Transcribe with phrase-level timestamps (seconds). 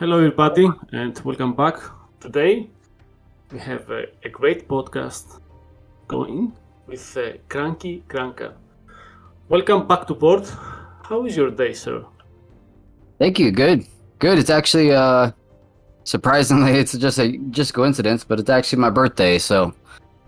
[0.00, 1.78] Hello, everybody, and welcome back.
[2.20, 2.70] Today,
[3.52, 5.40] we have a, a great podcast
[6.08, 6.54] going
[6.86, 8.54] with uh, Cranky Cranka.
[9.50, 10.50] Welcome back to port.
[11.02, 12.02] How is your day, sir?
[13.18, 13.50] Thank you.
[13.50, 13.84] Good.
[14.20, 14.38] Good.
[14.38, 15.32] It's actually uh
[16.04, 19.74] surprisingly it's just a just coincidence, but it's actually my birthday, so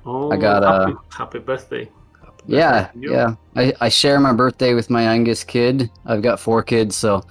[0.04, 1.88] Oh, I got, uh, happy, happy birthday.
[2.20, 3.34] Happy yeah, birthday yeah.
[3.56, 5.90] I, I share my birthday with my youngest kid.
[6.04, 7.22] I've got four kids, so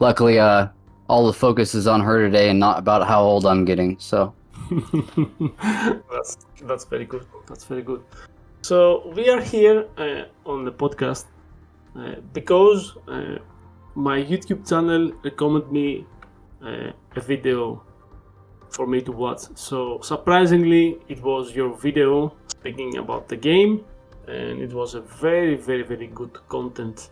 [0.00, 0.66] luckily uh
[1.08, 3.98] all the focus is on her today and not about how old I'm getting.
[3.98, 4.34] So
[6.10, 7.26] that's that's very good.
[7.48, 8.02] That's very good.
[8.62, 11.24] So we are here uh, on the podcast
[11.96, 13.38] uh, because uh,
[13.94, 16.06] my YouTube channel recommended me
[16.64, 17.82] uh, a video
[18.70, 19.42] for me to watch.
[19.54, 23.84] So surprisingly, it was your video speaking about the game,
[24.28, 27.10] and it was a very very very good content.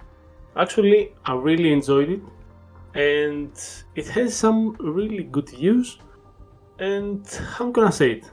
[0.56, 2.22] Actually, I really enjoyed it,
[2.94, 3.52] and
[3.94, 5.98] it has some really good use
[6.80, 7.27] and
[7.58, 8.24] I'm gonna say it.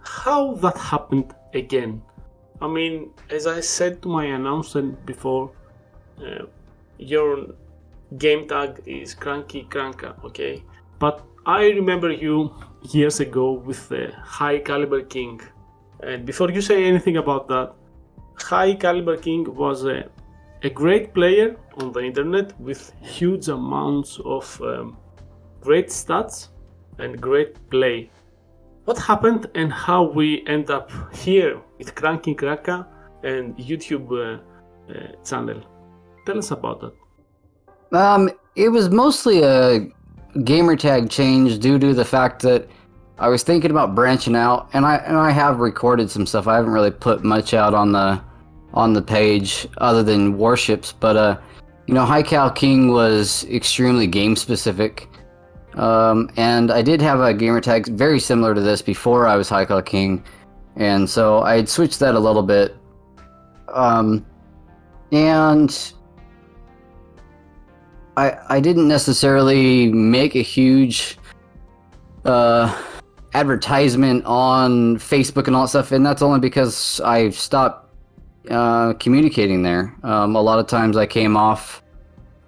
[0.00, 2.02] How that happened again?
[2.60, 5.50] I mean, as I said to my announcement before,
[6.20, 6.46] uh,
[6.98, 7.54] your
[8.16, 10.62] game tag is Cranky Cranka, okay?
[10.98, 15.40] But I remember you years ago with the High Caliber King.
[16.00, 17.74] And before you say anything about that,
[18.36, 20.08] High Caliber King was a,
[20.62, 24.96] a great player on the internet with huge amounts of um,
[25.60, 26.48] great stats
[26.98, 28.10] and great play.
[28.84, 32.86] What happened and how we end up here with Cranking Kraka
[33.22, 34.40] and YouTube uh,
[34.92, 35.62] uh, channel?
[36.26, 36.94] Tell us about that.
[37.92, 39.86] um it was mostly a
[40.44, 42.68] gamer tag change due to the fact that
[43.18, 46.46] I was thinking about branching out and I and I have recorded some stuff.
[46.46, 48.20] I haven't really put much out on the
[48.74, 51.38] on the page other than warships, but uh
[51.88, 55.08] you know, Cal King was extremely game specific.
[55.74, 59.48] Um, and I did have a gamer tag very similar to this before I was
[59.48, 60.22] Cal King,
[60.76, 62.76] and so I had switched that a little bit.
[63.72, 64.26] Um,
[65.12, 65.92] and
[68.18, 71.16] I I didn't necessarily make a huge
[72.26, 72.76] uh,
[73.32, 77.87] advertisement on Facebook and all that stuff, and that's only because I've stopped
[78.50, 79.94] uh, communicating there.
[80.02, 81.82] Um, a lot of times I came off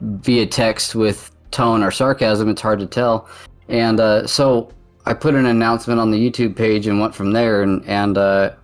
[0.01, 2.49] via text with tone or sarcasm.
[2.49, 3.29] It's hard to tell,
[3.69, 4.71] and uh, so
[5.07, 7.63] I put an announcement on the YouTube page and went from there.
[7.63, 8.55] And and uh,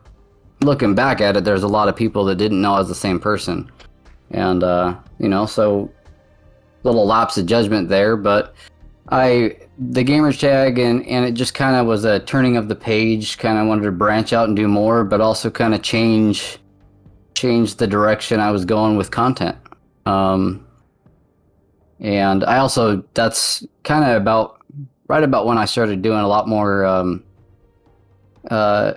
[0.61, 2.95] looking back at it, there's a lot of people that didn't know I was the
[2.95, 3.71] same person,
[4.31, 5.91] and uh, you know, so
[6.83, 8.17] little lapse of judgment there.
[8.17, 8.55] But
[9.11, 12.77] I the gamers tag and and it just kind of was a turning of the
[12.77, 13.39] page.
[13.39, 16.59] Kind of wanted to branch out and do more, but also kind of change
[17.37, 19.57] change the direction I was going with content.
[20.07, 20.67] Um,
[22.01, 24.61] and I also that's kind of about
[25.09, 27.23] right about when I started doing a lot more um,
[28.51, 28.95] uh,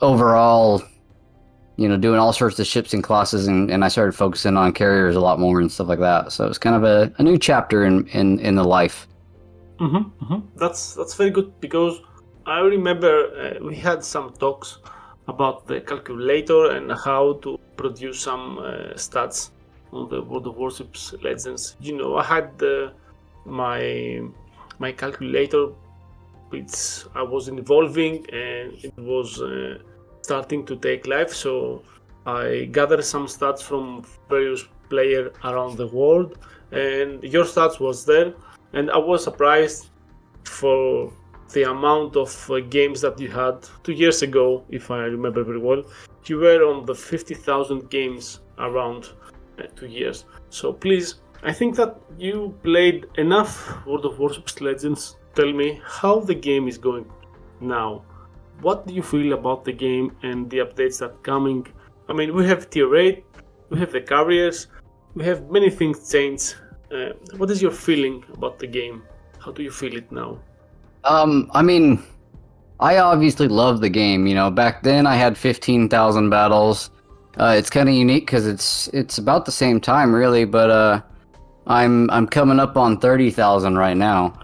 [0.00, 0.82] overall,
[1.76, 4.72] you know, doing all sorts of ships and classes, and, and I started focusing on
[4.72, 6.32] carriers a lot more and stuff like that.
[6.32, 9.06] So it's kind of a, a new chapter in, in in the life.
[9.78, 10.40] Mm-hmm, mm-hmm.
[10.56, 12.00] That's that's very good because
[12.46, 14.78] I remember uh, we had some talks
[15.26, 19.50] about the calculator and how to produce some uh, stats
[19.92, 21.76] on the World of Warships Legends.
[21.80, 22.90] You know, I had uh,
[23.44, 24.22] my
[24.78, 25.68] my calculator,
[26.50, 29.78] which I was involving, and it was uh,
[30.22, 31.32] starting to take life.
[31.32, 31.82] So
[32.26, 36.38] I gathered some stats from various players around the world,
[36.72, 38.34] and your stats was there,
[38.72, 39.90] and I was surprised
[40.44, 41.12] for
[41.54, 45.58] the amount of uh, games that you had two years ago, if I remember very
[45.58, 45.82] well.
[46.26, 49.10] You were on the 50,000 games around
[49.58, 50.24] uh, two years.
[50.50, 55.16] So please, I think that you played enough World of Warships Legends.
[55.34, 57.06] Tell me how the game is going
[57.60, 58.02] now.
[58.60, 61.66] What do you feel about the game and the updates that coming?
[62.08, 63.24] I mean, we have tier 8,
[63.70, 64.68] we have the carriers,
[65.14, 66.56] we have many things changed.
[66.92, 69.02] Uh, what is your feeling about the game?
[69.38, 70.38] How do you feel it now?
[71.04, 72.02] Um, I mean,
[72.80, 74.26] I obviously love the game.
[74.26, 76.90] You know, back then I had fifteen thousand battles.
[77.38, 80.44] Uh, it's kind of unique because it's it's about the same time, really.
[80.44, 81.02] But uh,
[81.66, 84.38] I'm I'm coming up on thirty thousand right now.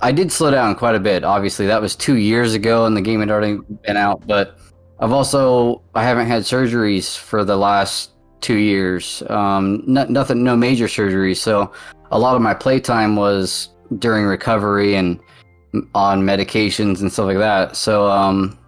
[0.00, 1.22] I did slow down quite a bit.
[1.22, 4.26] Obviously, that was two years ago, and the game had already been out.
[4.26, 4.58] But
[4.98, 8.10] I've also I haven't had surgeries for the last
[8.40, 9.22] two years.
[9.30, 11.36] Um, no, nothing, no major surgeries.
[11.36, 11.72] So
[12.10, 13.68] a lot of my playtime was
[13.98, 15.20] during recovery and
[15.94, 17.76] on medications and stuff like that.
[17.76, 18.58] So, um,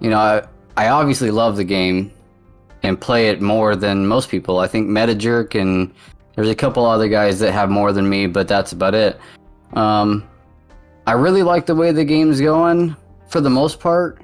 [0.00, 0.46] you know, I,
[0.76, 2.12] I obviously love the game
[2.82, 4.58] and play it more than most people.
[4.58, 5.92] I think Metajerk and
[6.34, 9.20] there's a couple other guys that have more than me, but that's about it.
[9.74, 10.28] Um,
[11.06, 12.96] I really like the way the game's going
[13.28, 14.22] for the most part.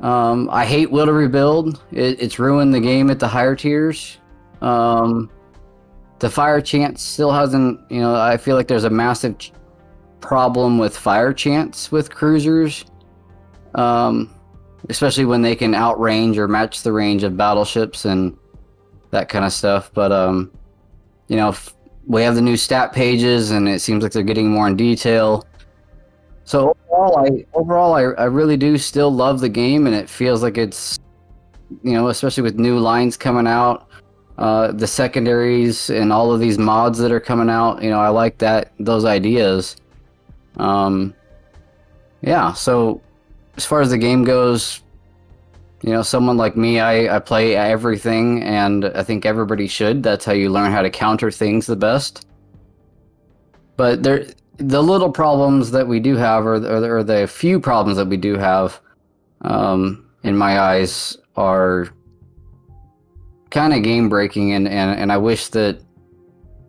[0.00, 1.82] Um, I hate Will to Rebuild.
[1.92, 4.18] It, it's ruined the game at the higher tiers.
[4.60, 5.30] Um,
[6.18, 9.52] the fire chance still hasn't, you know, I feel like there's a massive ch-
[10.24, 12.84] problem with fire chance with cruisers.
[13.74, 14.30] Um,
[14.88, 18.36] especially when they can outrange or match the range of battleships and
[19.10, 19.90] that kind of stuff.
[19.94, 20.52] But, um,
[21.28, 21.54] you know,
[22.06, 25.46] we have the new stat pages and it seems like they're getting more in detail.
[26.44, 30.42] So overall, I overall I, I really do still love the game, and it feels
[30.42, 30.98] like it's,
[31.82, 33.88] you know, especially with new lines coming out,
[34.36, 37.82] uh, the secondaries and all of these mods that are coming out.
[37.82, 39.76] You know, I like that those ideas.
[40.56, 41.14] Um,
[42.22, 42.52] yeah.
[42.52, 43.00] So
[43.56, 44.82] as far as the game goes,
[45.82, 50.02] you know, someone like me, I I play everything, and I think everybody should.
[50.02, 52.26] That's how you learn how to counter things the best.
[53.76, 54.26] But there
[54.58, 58.16] the little problems that we do have, or, or, or the few problems that we
[58.16, 58.80] do have,
[59.42, 61.88] um, in my eyes, are
[63.50, 65.80] kind of game breaking, and, and, and I wish that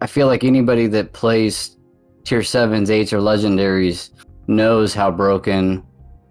[0.01, 1.77] I feel like anybody that plays
[2.25, 4.09] tier sevens, eights, or legendaries
[4.47, 5.83] knows how broken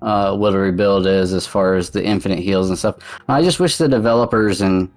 [0.03, 2.97] uh, Will to Rebuild is as far as the infinite heals and stuff.
[3.29, 4.91] I just wish the developers and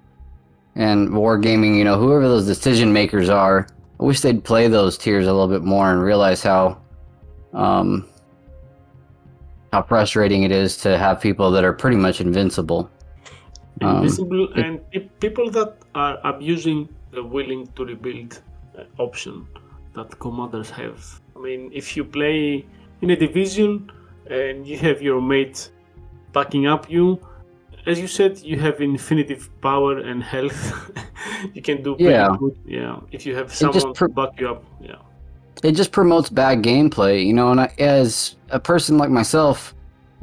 [0.74, 3.66] and wargaming, you know, whoever those decision makers are,
[3.98, 6.80] I wish they'd play those tiers a little bit more and realize how
[7.52, 8.06] um,
[9.72, 12.90] how frustrating it is to have people that are pretty much invincible.
[13.80, 18.40] Um, Invisible it- and pe- people that are abusing the willing to rebuild
[18.78, 19.46] uh, option
[19.98, 20.98] that commanders have.
[21.36, 22.64] I mean, if you play
[23.02, 23.90] in a division
[24.30, 25.70] and you have your mate
[26.32, 27.20] backing up you,
[27.86, 30.60] as you said, you have infinitive power and health.
[31.54, 32.36] you can do pretty Yeah.
[32.38, 32.56] good.
[32.66, 34.64] Yeah, if you have someone to back you up.
[34.80, 34.96] Yeah.
[35.64, 37.50] it just promotes bad gameplay, you know.
[37.52, 39.74] And I, as a person like myself,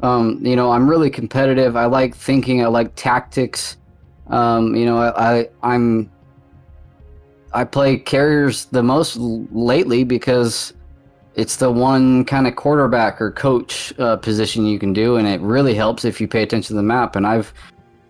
[0.02, 1.76] um, you know, I'm really competitive.
[1.76, 2.62] I like thinking.
[2.62, 3.76] I like tactics.
[4.28, 5.08] Um, you know, I,
[5.40, 6.10] I I'm
[7.56, 10.74] I play carriers the most lately because
[11.36, 15.40] it's the one kind of quarterback or coach uh, position you can do, and it
[15.40, 17.16] really helps if you pay attention to the map.
[17.16, 17.54] And I've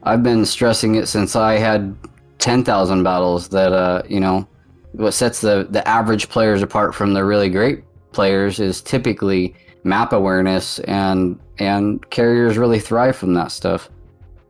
[0.03, 1.97] I've been stressing it since I had
[2.39, 3.49] ten thousand battles.
[3.51, 4.49] That uh, you know,
[4.93, 9.55] what sets the the average players apart from the really great players is typically
[9.85, 13.91] map awareness, and and carriers really thrive from that stuff.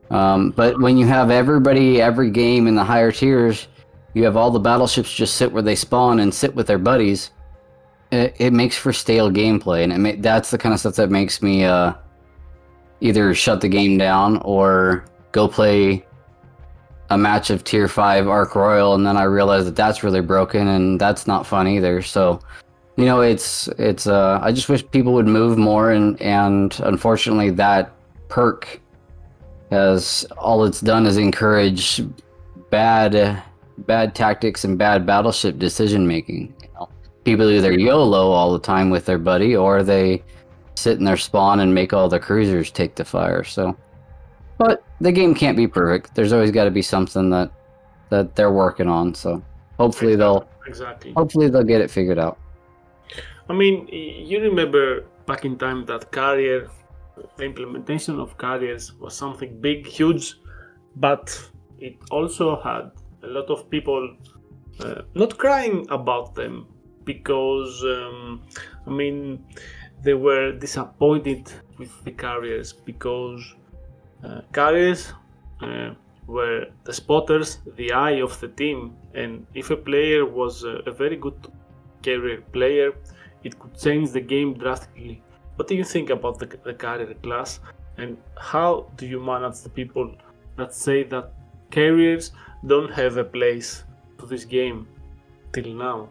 [0.09, 3.67] Um, but when you have everybody every game in the higher tiers,
[4.17, 7.29] you have all the battleships just sit where they spawn and sit with their buddies.
[8.11, 11.43] It, it makes for stale gameplay, and ma- that's the kind of stuff that makes
[11.43, 11.93] me uh,
[12.99, 16.03] either shut the game down or go play
[17.11, 20.67] a match of tier 5 Ark Royal and then i realize that that's really broken
[20.67, 22.41] and that's not fun either so
[22.97, 27.49] you know it's it's uh i just wish people would move more and and unfortunately
[27.49, 27.93] that
[28.27, 28.81] perk
[29.71, 32.01] has all it's done is encourage
[32.69, 33.41] bad
[33.79, 36.89] bad tactics and bad battleship decision making you know
[37.23, 40.23] people either yolo all the time with their buddy or they
[40.75, 43.75] sit in their spawn and make all the cruisers take the fire so
[44.57, 46.15] but the game can't be perfect.
[46.15, 47.51] There's always got to be something that
[48.09, 49.13] that they're working on.
[49.13, 49.43] So
[49.77, 51.13] hopefully they'll Exactly.
[51.13, 52.37] hopefully they'll get it figured out.
[53.49, 56.69] I mean, you remember back in time that carrier,
[57.37, 60.35] the implementation of carriers was something big, huge,
[60.95, 61.25] but
[61.79, 62.91] it also had
[63.27, 64.15] a lot of people
[64.79, 66.67] uh, not crying about them
[67.03, 68.43] because, um,
[68.85, 69.43] I mean,
[70.03, 73.41] they were disappointed with the carriers because
[74.23, 75.13] uh, carriers
[75.61, 75.91] uh,
[76.27, 81.15] were the spotters, the eye of the team, and if a player was a very
[81.15, 81.39] good
[82.01, 82.91] carrier player,
[83.43, 85.23] it could change the game drastically.
[85.55, 87.59] What do you think about the, the carrier class,
[87.97, 90.15] and how do you manage the people
[90.57, 91.33] that say that
[91.71, 92.31] carriers
[92.65, 93.83] don't have a place
[94.19, 94.87] to this game
[95.53, 96.09] till now?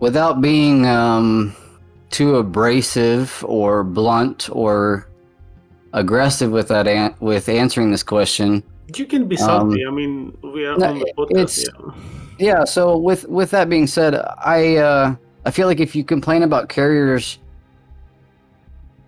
[0.00, 1.54] Without being um,
[2.10, 5.08] too abrasive or blunt or
[5.92, 8.62] aggressive with that an- with answering this question,
[8.96, 9.86] You can be salty.
[9.86, 11.66] I mean, we are no, on the podcast.
[12.38, 12.58] Yeah.
[12.58, 12.64] yeah.
[12.64, 16.68] So with with that being said, I uh, I feel like if you complain about
[16.68, 17.38] carriers,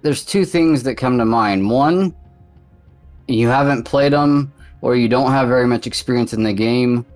[0.02, 1.68] there's two things that come to mind.
[1.68, 2.14] One,
[3.28, 4.52] you haven't played them,
[4.84, 7.06] or you don't have very much experience in the game,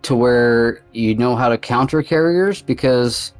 [0.00, 2.62] to where you know how to counter carriers.
[2.62, 3.34] Because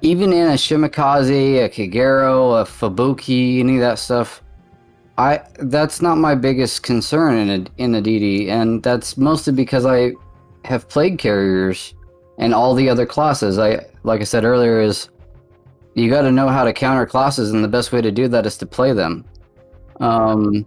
[0.00, 4.44] even in a Shimakaze, a Kagero, a Fubuki, any of that stuff,
[5.18, 9.84] I that's not my biggest concern in a in a DD, and that's mostly because
[9.84, 10.12] I
[10.64, 11.94] have played carriers
[12.38, 13.58] and all the other classes.
[13.58, 15.08] I like I said earlier is
[15.94, 18.46] you got to know how to counter classes, and the best way to do that
[18.46, 19.24] is to play them.
[19.98, 20.64] Um,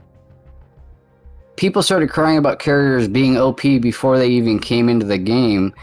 [1.57, 5.73] people started crying about carriers being OP before they even came into the game,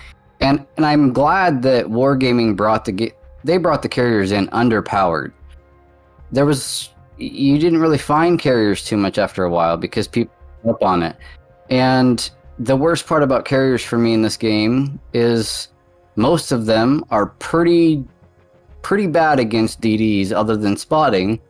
[0.40, 3.12] and and I'm glad that Wargaming brought the ga-
[3.44, 5.32] they brought the carriers in underpowered.
[6.32, 6.88] There was
[7.18, 10.32] you didn't really find carriers too much after a while because people
[10.68, 11.16] up on it,
[11.68, 15.68] and the worst part about carriers for me in this game is
[16.16, 18.04] most of them are pretty
[18.82, 21.40] pretty bad against DDs other than spotting.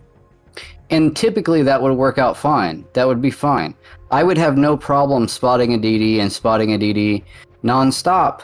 [0.90, 2.84] And typically that would work out fine.
[2.92, 3.74] That would be fine.
[4.14, 7.24] I would have no problem spotting a DD and spotting a DD
[7.64, 8.42] nonstop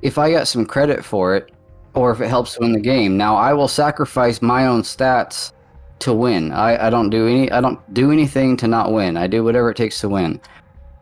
[0.00, 1.52] if I got some credit for it
[1.92, 3.18] or if it helps win the game.
[3.18, 5.52] Now I will sacrifice my own stats
[5.98, 6.52] to win.
[6.52, 9.18] I, I don't do any I don't do anything to not win.
[9.18, 10.40] I do whatever it takes to win.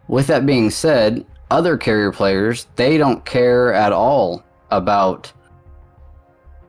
[0.09, 5.33] With that being said, other carrier players, they don't care at all about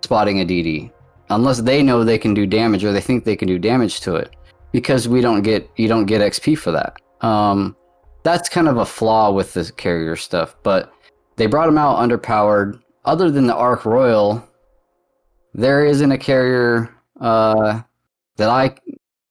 [0.03, 0.91] spotting a DD
[1.31, 4.17] unless they know they can do damage or they think they can do damage to
[4.17, 4.35] it
[4.71, 7.01] because we don't get you don't get XP for that.
[7.21, 7.75] Um,
[8.23, 10.93] that's kind of a flaw with the carrier stuff, but
[11.35, 12.81] they brought them out underpowered.
[13.05, 14.43] Other than the Ark Royal,
[15.53, 17.81] there isn't a carrier uh,
[18.37, 18.75] that I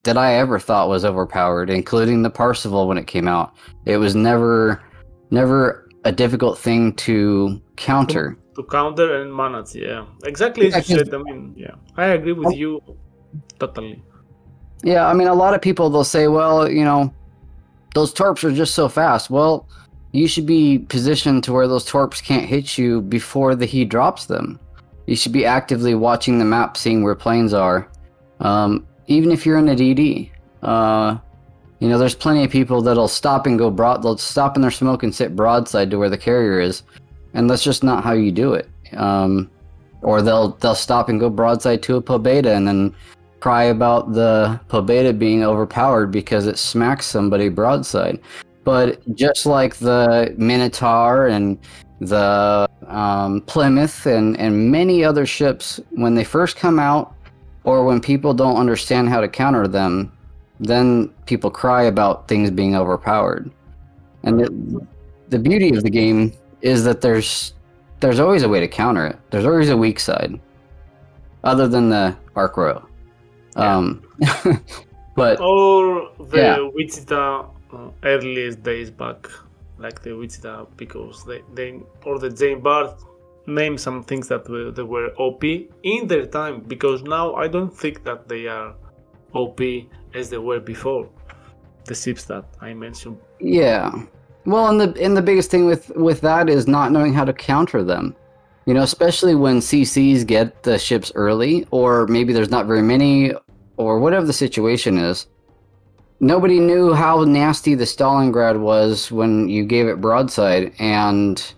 [0.05, 3.55] that I ever thought was overpowered, including the Parseval when it came out.
[3.85, 4.83] It was never
[5.31, 9.75] never a difficult thing to counter to counter and manage.
[9.75, 11.15] Yeah, exactly as you said.
[11.15, 12.83] I mean, yeah, I agree with you
[13.59, 14.03] totally.
[14.83, 17.13] Yeah, I mean, a lot of people they'll say, well, you know,
[17.95, 19.31] those torps are just so fast.
[19.31, 19.67] Well,
[20.13, 24.27] you should be positioned to where those torps can't hit you before the he drops
[24.27, 24.59] them.
[25.07, 27.89] You should be actively watching the map, seeing where planes are.
[28.41, 30.31] Um, even if you're in a DD,
[30.63, 31.19] uh,
[31.81, 34.03] you know, there's plenty of people that'll stop and go broad.
[34.03, 36.83] They'll stop in their smoke and sit broadside to where the carrier is,
[37.35, 38.69] and that's just not how you do it.
[38.95, 39.51] Um,
[40.03, 42.95] or they'll they'll stop and go broadside to a Pobeda and then
[43.41, 48.21] cry about the Pobeda being overpowered because it smacks somebody broadside.
[48.65, 51.59] But just like the Minotaur and
[52.01, 57.15] the um, Plymouth and, and many other ships, when they first come out,
[57.65, 60.13] or when people don't understand how to counter them,
[60.61, 63.51] then people cry about things being overpowered.
[64.23, 64.87] And the,
[65.29, 67.55] the beauty of the game is that there's
[68.01, 69.19] there's always a way to counter it.
[69.31, 70.39] There's always a weak side,
[71.43, 72.88] other than the Ark Royal.
[73.59, 73.77] Yeah.
[73.77, 74.03] Um,
[75.17, 76.69] but or the yeah.
[76.73, 79.29] Wichita uh, earliest days back,
[79.79, 82.99] like the Wichita because they, they or the Jean Bart
[83.47, 87.75] name some things that were, they were OP in their time because now I don't
[87.75, 88.75] think that they are
[89.35, 89.61] OP
[90.15, 91.09] as they were before
[91.85, 93.19] the ships that I mentioned.
[93.41, 93.91] Yeah,
[94.45, 97.33] well, and the and the biggest thing with with that is not knowing how to
[97.33, 98.15] counter them.
[98.67, 103.33] You know, especially when CCs get the ships early, or maybe there's not very many,
[103.79, 105.27] or whatever the situation is.
[106.21, 111.55] Nobody knew how nasty the Stalingrad was when you gave it broadside, and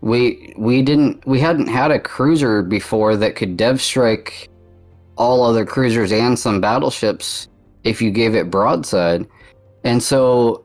[0.00, 4.48] we we didn't we hadn't had a cruiser before that could dev strike
[5.16, 7.48] all other cruisers and some battleships
[7.84, 9.26] if you gave it broadside.
[9.84, 10.64] And so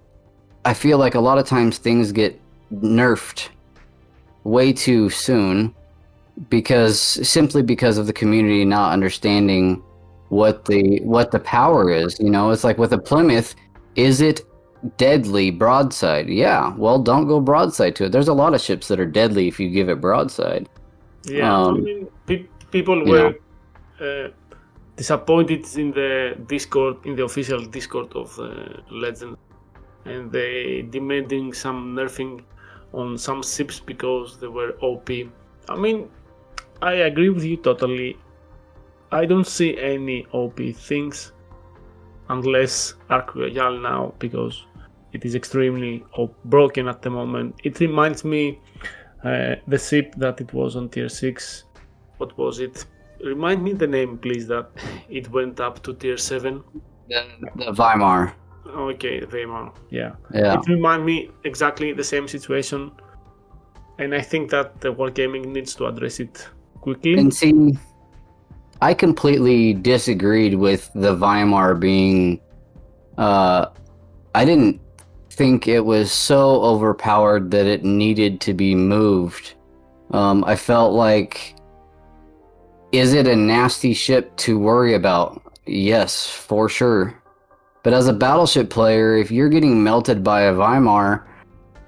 [0.64, 2.40] I feel like a lot of times things get
[2.74, 3.50] nerfed
[4.44, 5.74] way too soon
[6.50, 9.84] because simply because of the community not understanding
[10.30, 12.52] what the what the power is you know?
[12.52, 13.56] It's like with a plymouth
[13.96, 14.42] is it
[14.98, 16.30] deadly broadside?
[16.30, 18.12] Yeah well don't go broadside to it.
[18.12, 20.70] There's a lot of ships that are deadly if you give it broadside.
[21.26, 23.36] Yeah um, I mean, pe- people were
[24.00, 24.30] uh,
[24.96, 29.38] disappointed in the discord in the official discord of uh, legend
[30.06, 32.44] and they demanding some nerfing
[32.94, 35.10] on some ships because they were OP.
[35.68, 36.10] I mean,
[36.82, 38.18] I agree with you totally.
[39.12, 41.32] I don't see any OP things
[42.30, 44.66] unless Ark Royal now because
[45.14, 46.04] it is extremely
[46.46, 47.56] broken at the moment.
[47.64, 48.60] It reminds me
[49.24, 51.64] uh, the ship that it was on tier 6.
[52.18, 52.86] What was it?
[53.24, 54.70] Remind me the name, please, that
[55.10, 56.64] it went up to tier 7.
[57.08, 58.34] The, the Weimar.
[58.68, 59.74] Okay, Weimar.
[59.90, 60.16] Yeah.
[60.34, 60.60] Yeah.
[60.60, 62.92] It reminds me exactly the same situation,
[64.00, 66.48] and I think that the Wargaming needs to address it
[66.82, 67.18] quickly.
[67.18, 67.78] And see,
[68.82, 72.42] I completely disagreed with the Weimar being.
[73.18, 73.68] Uh,
[74.34, 74.82] I didn't
[75.30, 79.54] think it was so overpowered that it needed to be moved.
[80.12, 81.56] Um, I felt like,
[82.92, 85.42] is it a nasty ship to worry about?
[85.66, 87.22] Yes, for sure.
[87.84, 91.28] But as a battleship player, if you're getting melted by a Weimar,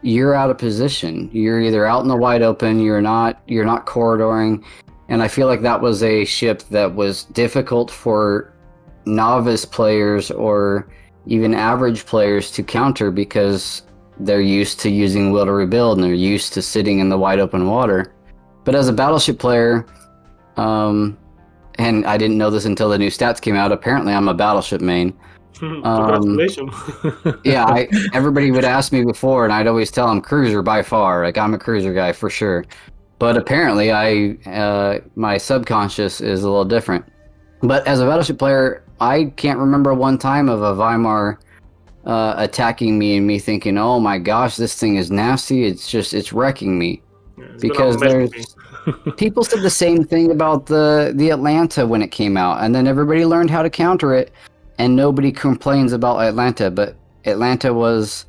[0.02, 1.30] you're out of position.
[1.34, 4.64] You're either out in the wide open, you're not you're not corridoring,
[5.10, 8.54] and I feel like that was a ship that was difficult for
[9.06, 10.88] novice players or
[11.26, 13.84] even average players to counter because
[14.20, 17.40] they're used to using will to rebuild and they're used to sitting in the wide
[17.40, 18.14] open water.
[18.64, 19.86] But as a battleship player,
[20.58, 21.18] um,
[21.76, 23.72] and I didn't know this until the new stats came out.
[23.72, 25.18] Apparently, I'm a battleship main.
[25.60, 26.40] Um,
[27.44, 31.24] yeah, I, everybody would ask me before, and I'd always tell them cruiser by far.
[31.24, 32.64] Like I'm a cruiser guy for sure.
[33.20, 37.06] But apparently, I uh, my subconscious is a little different.
[37.62, 41.40] But as a battleship player, I can't remember one time of a Weimar
[42.06, 45.66] uh, attacking me and me thinking, "Oh my gosh, this thing is nasty.
[45.66, 47.02] It's just it's wrecking me."
[47.38, 48.32] Yeah, it's because there's
[49.18, 52.88] people said the same thing about the the Atlanta when it came out, and then
[52.88, 54.32] everybody learned how to counter it,
[54.78, 56.72] and nobody complains about Atlanta.
[56.72, 56.96] But
[57.26, 58.27] Atlanta was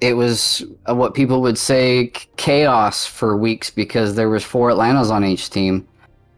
[0.00, 5.10] it was uh, what people would say chaos for weeks because there was four Atlantas
[5.10, 5.86] on each team.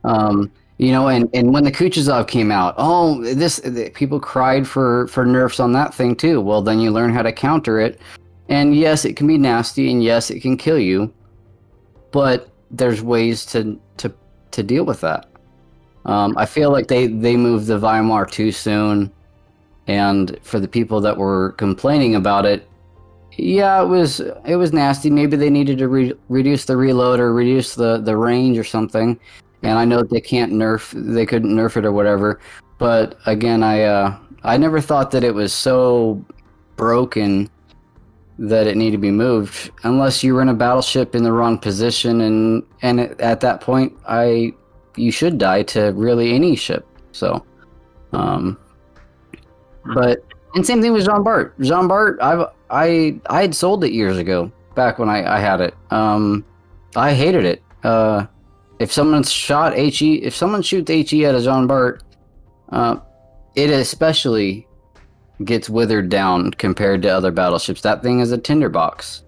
[0.05, 4.67] Um, you know, and, and when the Kutuzov came out, oh, this the, people cried
[4.67, 6.41] for for nerfs on that thing too.
[6.41, 8.00] Well, then you learn how to counter it,
[8.49, 11.12] and yes, it can be nasty, and yes, it can kill you,
[12.12, 14.15] but there's ways to to
[14.53, 15.27] to deal with that.
[16.05, 19.11] Um, I feel like they they moved the Weimar too soon,
[19.88, 22.68] and for the people that were complaining about it,
[23.38, 25.11] yeah, it was it was nasty.
[25.11, 29.18] Maybe they needed to re- reduce the reload or reduce the the range or something.
[29.62, 32.40] And I know they can't nerf, they couldn't nerf it or whatever.
[32.78, 36.25] But again, I uh, I never thought that it was so
[36.76, 37.49] broken
[38.40, 41.59] that it needed to be moved unless you were in a battleship in the wrong
[41.59, 44.53] position and and at that point I
[44.96, 46.87] you should die to really any ship.
[47.12, 47.44] So
[48.12, 48.57] um
[49.94, 50.22] but
[50.59, 51.59] and same thing with Jean Bart.
[51.61, 55.61] Jean Bart I've I I had sold it years ago back when I, I had
[55.61, 55.75] it.
[55.90, 56.44] Um
[56.97, 57.62] I hated it.
[57.85, 58.27] Uh
[58.81, 62.03] if someone shot HE if someone shoots HE at a Jean Bart,
[62.71, 62.97] uh
[63.55, 64.66] it especially
[65.44, 67.81] gets withered down compared to other battleships.
[67.83, 69.23] That thing is a tinderbox.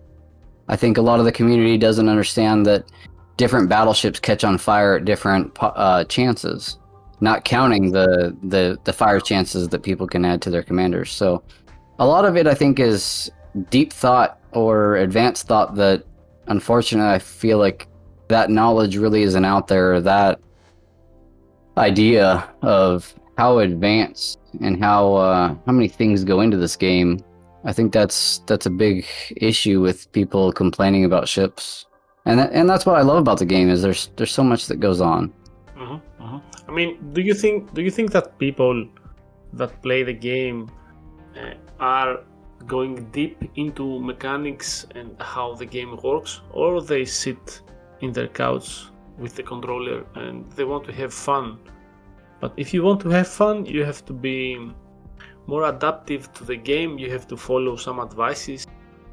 [0.69, 2.85] I think a lot of the community doesn't understand that
[3.37, 6.77] different battleships catch on fire at different uh, chances,
[7.21, 11.11] not counting the, the the fire chances that people can add to their commanders.
[11.11, 11.43] So,
[11.99, 13.31] a lot of it, I think, is
[13.71, 16.05] deep thought or advanced thought that,
[16.47, 17.89] unfortunately, I feel like
[18.29, 20.01] that knowledge really isn't out there.
[20.01, 20.41] That
[21.77, 27.21] idea of how advanced and how uh, how many things go into this game.
[27.65, 29.07] I think that's that's a big
[29.37, 31.87] issue with people complaining about ships,
[32.25, 34.81] and and that's what I love about the game is there's there's so much that
[34.81, 35.33] goes on.
[35.77, 36.43] Mhm, mhm.
[36.71, 38.87] I mean, do you think do you think that people
[39.55, 40.71] that play the game
[41.37, 42.21] uh, are
[42.67, 47.61] going deep into mechanics and how the game works, or they sit
[48.03, 48.85] in their couch
[49.19, 51.59] with the controller and they want to have fun?
[52.41, 54.71] But if you want to have fun, you have to be
[55.49, 56.99] more adaptive to the game.
[56.99, 58.65] You have to follow some advices.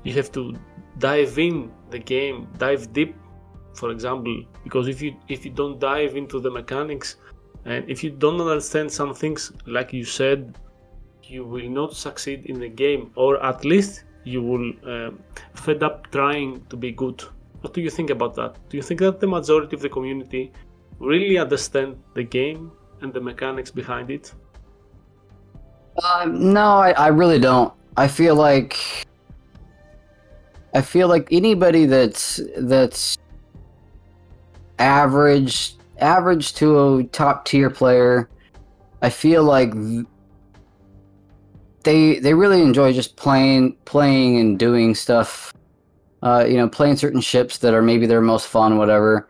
[0.04, 0.54] You have to
[1.00, 3.16] dive in the game, dive deep,
[3.74, 4.44] for example.
[4.64, 7.16] Because if you if you don't dive into the mechanics,
[7.68, 10.58] and if you don't understand some things, like you said,
[11.24, 15.20] you will not succeed in the game, or at least you will um,
[15.54, 17.22] fed up trying to be good.
[17.60, 18.56] What do you think about that?
[18.70, 20.54] Do you think that the majority of the community
[21.00, 24.34] really understand the game and the mechanics behind it?
[26.02, 27.74] Uh, no, I, I really don't.
[27.98, 28.78] I feel like
[30.74, 33.18] I feel like anybody that's that's
[34.80, 38.30] average average to a top tier player,
[39.02, 39.74] I feel like
[41.84, 45.54] they they really enjoy just playing playing and doing stuff.
[46.24, 49.30] Uh, you know, playing certain ships that are maybe their most fun, whatever,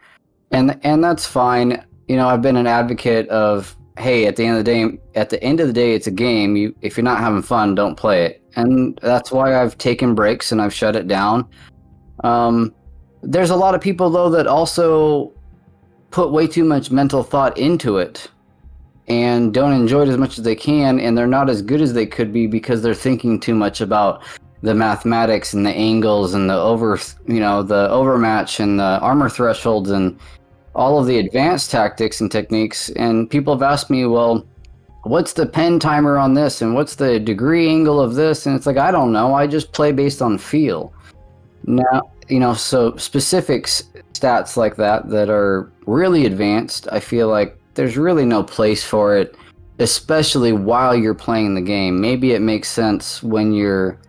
[0.52, 1.86] and and that's fine.
[2.08, 5.30] You know, I've been an advocate of hey, at the end of the day, at
[5.30, 6.56] the end of the day, it's a game.
[6.56, 8.44] You, if you're not having fun, don't play it.
[8.56, 11.48] And that's why I've taken breaks and I've shut it down.
[12.24, 12.74] Um,
[13.22, 15.34] there's a lot of people though that also
[16.12, 18.30] put way too much mental thought into it
[19.08, 21.94] and don't enjoy it as much as they can, and they're not as good as
[21.94, 24.22] they could be because they're thinking too much about
[24.62, 29.30] the mathematics and the angles and the over, you know, the overmatch and the armor
[29.30, 30.20] thresholds and
[30.76, 32.90] all of the advanced tactics and techniques.
[32.92, 34.46] And people have asked me, well,
[35.04, 36.62] what's the pen timer on this?
[36.62, 38.46] And what's the degree angle of this?
[38.46, 39.34] And it's like, I don't know.
[39.34, 40.94] I just play based on feel.
[41.64, 43.84] Now, you know, so specific s-
[44.20, 49.16] stats like that that are really advanced, I feel like there's really no place for
[49.16, 49.36] it,
[49.80, 52.02] especially while you're playing the game.
[52.02, 54.00] Maybe it makes sense when you're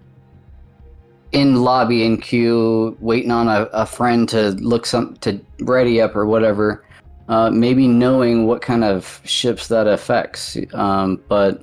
[1.32, 6.16] in lobby in queue waiting on a, a friend to look some to ready up
[6.16, 6.84] or whatever
[7.28, 11.62] uh, maybe knowing what kind of ships that affects, um, but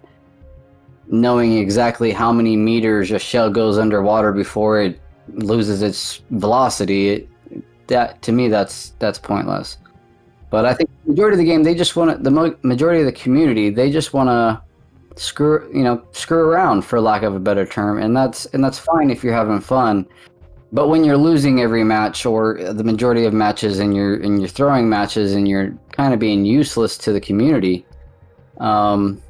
[1.08, 7.29] knowing exactly how many meters a shell goes underwater before it loses its velocity, it,
[7.88, 9.78] that to me that's that's pointless.
[10.50, 13.06] But I think the majority of the game, they just want to, the majority of
[13.06, 14.62] the community, they just want to
[15.19, 18.80] screw, you know, screw around for lack of a better term, and that's and that's
[18.80, 20.06] fine if you're having fun.
[20.71, 24.50] But when you're losing every match or the majority of matches, and you're and you're
[24.50, 27.86] throwing matches, and you're kind of being useless to the community,
[28.60, 29.21] um,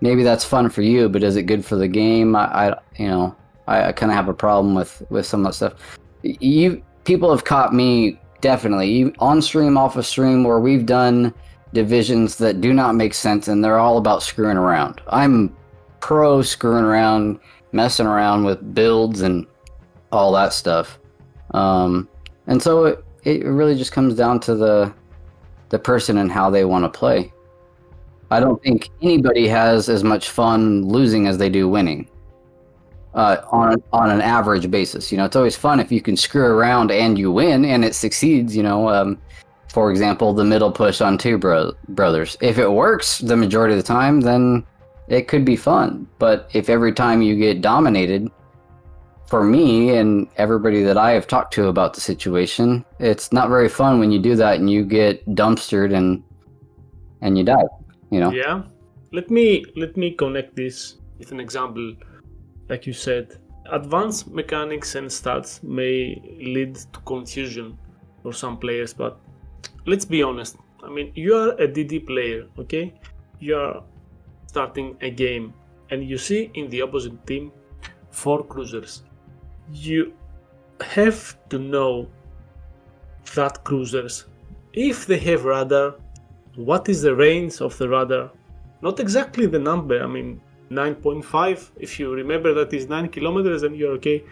[0.00, 2.36] maybe that's fun for you, but is it good for the game?
[2.36, 5.52] I, I you know, I, I kind of have a problem with with some of
[5.52, 5.98] that stuff.
[6.22, 11.32] You people have caught me definitely on stream, off of stream, where we've done
[11.72, 15.00] divisions that do not make sense and they're all about screwing around.
[15.08, 15.56] I'm
[16.00, 17.38] pro screwing around,
[17.72, 19.46] messing around with builds and
[20.12, 20.98] all that stuff.
[21.54, 22.08] Um,
[22.46, 24.92] and so it, it really just comes down to the
[25.68, 27.32] the person and how they want to play.
[28.30, 32.08] I don't think anybody has as much fun losing as they do winning.
[33.16, 36.44] Uh, on on an average basis, you know, it's always fun if you can screw
[36.44, 38.54] around and you win and it succeeds.
[38.54, 39.18] You know, um,
[39.72, 42.36] for example, the middle push on two bro- brothers.
[42.42, 44.66] If it works the majority of the time, then
[45.08, 46.06] it could be fun.
[46.18, 48.30] But if every time you get dominated,
[49.26, 53.68] for me and everybody that I have talked to about the situation, it's not very
[53.68, 56.22] fun when you do that and you get dumpstered and
[57.22, 57.68] and you die.
[58.10, 58.30] You know.
[58.30, 58.62] Yeah.
[59.12, 61.94] Let me let me connect this with an example.
[62.68, 63.38] Like you said,
[63.70, 67.78] advanced mechanics and stats may lead to confusion
[68.22, 69.18] for some players, but
[69.86, 70.56] let's be honest.
[70.82, 72.94] I mean, you are a DD player, okay?
[73.38, 73.82] You are
[74.46, 75.52] starting a game,
[75.90, 77.52] and you see in the opposite team
[78.10, 79.02] four cruisers.
[79.72, 80.12] You
[80.80, 82.08] have to know
[83.34, 84.26] that cruisers,
[84.72, 85.96] if they have radar,
[86.56, 88.30] what is the range of the radar?
[88.82, 91.70] Not exactly the number, I mean, 9.5.
[91.76, 94.24] If you remember that is 9 kilometers, then you're okay.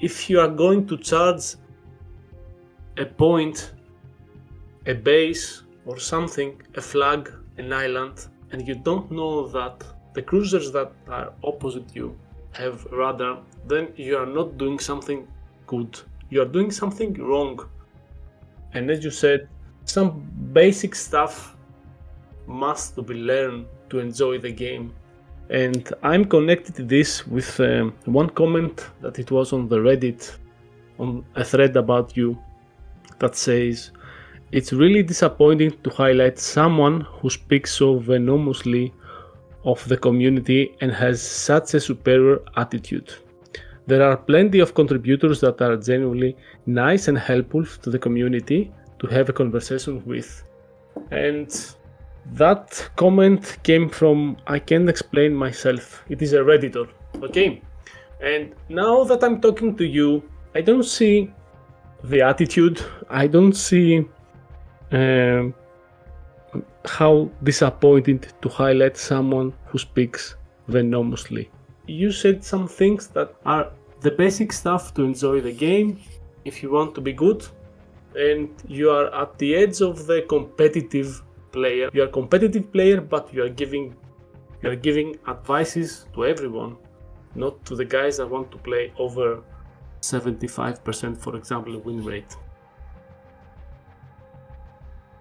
[0.00, 1.56] If you are going to charge
[2.96, 3.72] a point
[4.86, 9.82] a base or something, a flag, an island, and you don't know that
[10.12, 12.16] the cruisers that are opposite you
[12.52, 15.26] have radar, then you are not doing something
[15.66, 15.98] good.
[16.30, 17.58] You are doing something wrong.
[18.74, 19.48] And as you said,
[19.84, 21.56] some basic stuff
[22.46, 24.92] must be learned to enjoy the game.
[25.50, 30.36] And I'm connected to this with um, one comment that it was on the Reddit,
[30.98, 32.38] on a thread about you,
[33.18, 33.90] that says,
[34.52, 38.92] it's really disappointing to highlight someone who speaks so venomously
[39.64, 43.12] of the community and has such a superior attitude.
[43.86, 49.06] There are plenty of contributors that are genuinely nice and helpful to the community to
[49.08, 50.42] have a conversation with.
[51.10, 51.50] And
[52.32, 56.04] that comment came from I can't explain myself.
[56.08, 56.88] It is a redditor.
[57.22, 57.62] Okay?
[58.20, 60.22] And now that I'm talking to you,
[60.54, 61.30] I don't see
[62.04, 62.80] the attitude.
[63.10, 64.06] I don't see
[64.92, 65.54] um,
[66.84, 70.36] how disappointed to highlight someone who speaks
[70.68, 71.50] venomously.
[71.86, 76.00] You said some things that are the basic stuff to enjoy the game
[76.44, 77.46] if you want to be good,
[78.14, 81.22] and you are at the edge of the competitive
[81.58, 81.88] player.
[81.92, 83.94] You are a competitive player, but you are giving
[84.62, 86.76] you are giving advices to everyone,
[87.34, 89.42] not to the guys that want to play over
[90.00, 92.36] 75%, for example, win rate.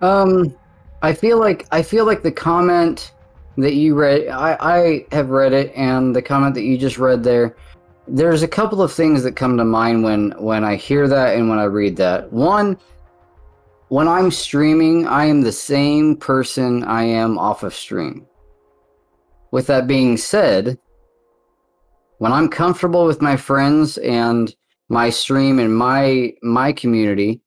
[0.01, 0.55] Um,
[1.01, 3.11] I feel like I feel like the comment
[3.57, 7.23] that you read, I I have read it, and the comment that you just read
[7.23, 7.55] there.
[8.07, 11.49] There's a couple of things that come to mind when when I hear that and
[11.49, 12.31] when I read that.
[12.33, 12.77] One,
[13.93, 18.25] when I'm streaming, I am the same person I am off of stream.
[19.51, 20.79] With that being said,
[22.17, 24.51] when I'm comfortable with my friends and
[24.89, 27.41] my stream and my my community,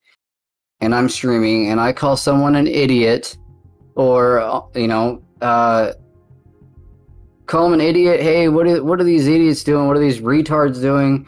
[0.81, 3.37] and I'm streaming and I call someone an idiot
[3.97, 5.95] or uh, you know uh,
[7.47, 10.21] call them an idiot hey what are, what are these idiots doing what are these
[10.21, 11.27] retards doing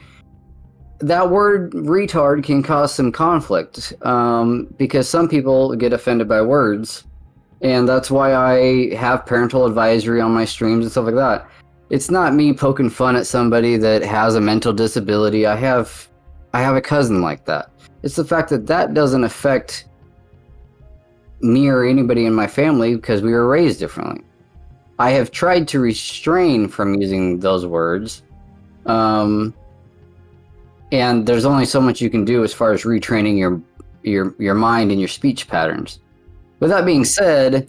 [1.01, 7.05] that word retard can cause some conflict um, because some people get offended by words
[7.61, 11.49] and that's why i have parental advisory on my streams and stuff like that
[11.91, 16.09] it's not me poking fun at somebody that has a mental disability i have
[16.55, 17.71] i have a cousin like that
[18.03, 19.89] it's the fact that that doesn't affect
[21.41, 24.25] me or anybody in my family because we were raised differently.
[24.99, 28.23] I have tried to restrain from using those words.
[28.87, 29.55] Um,
[30.93, 33.61] and there's only so much you can do as far as retraining your
[34.03, 36.01] your your mind and your speech patterns.
[36.61, 37.69] With that being said,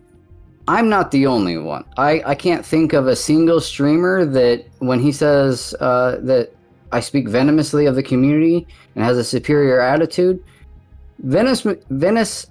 [0.68, 1.84] I'm not the only one.
[1.98, 6.54] I, I can't think of a single streamer that when he says uh, that
[6.92, 10.44] I speak venomously of the community and has a superior attitude,
[11.20, 12.48] venomous, venomous,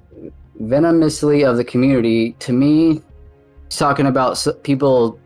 [0.57, 3.02] venomously of the community to me,
[3.68, 5.18] talking about people,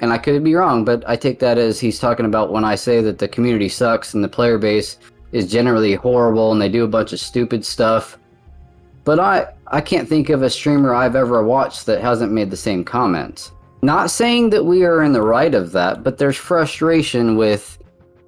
[0.00, 2.74] and I could be wrong, but I take that as he's talking about when I
[2.74, 4.98] say that the community sucks and the player base
[5.32, 8.18] is generally horrible and they do a bunch of stupid stuff.
[9.04, 12.56] But I I can't think of a streamer I've ever watched that hasn't made the
[12.56, 13.52] same comments.
[13.82, 17.78] Not saying that we are in the right of that, but there's frustration with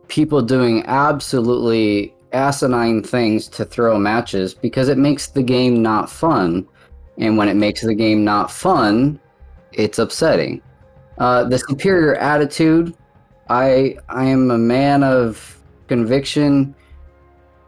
[0.08, 6.66] people doing absolutely asinine things to throw matches because it makes the game not fun.
[7.18, 9.20] And when it makes the game not fun,
[9.72, 10.62] it's upsetting.
[11.18, 12.94] Uh, the superior attitude,
[13.48, 16.74] I I am a man of conviction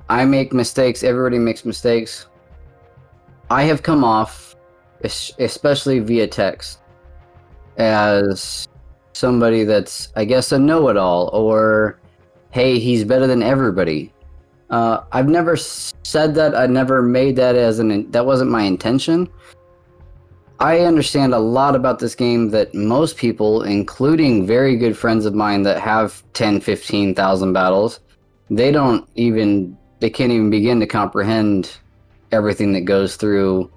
[0.09, 1.03] I make mistakes.
[1.03, 2.27] Everybody makes mistakes.
[3.51, 4.57] I have come off,
[5.03, 6.81] especially via text,
[7.79, 8.69] as
[9.13, 12.01] somebody that's, I guess, a know it all or,
[12.51, 14.13] hey, he's better than everybody.
[14.71, 16.55] Uh, I've never said that.
[16.55, 19.29] I never made that as an, that wasn't my intention.
[20.61, 25.35] I understand a lot about this game that most people, including very good friends of
[25.35, 28.01] mine that have 10, 15,000 battles,
[28.51, 31.79] they don't even they can't even begin to comprehend
[32.31, 33.71] everything that goes through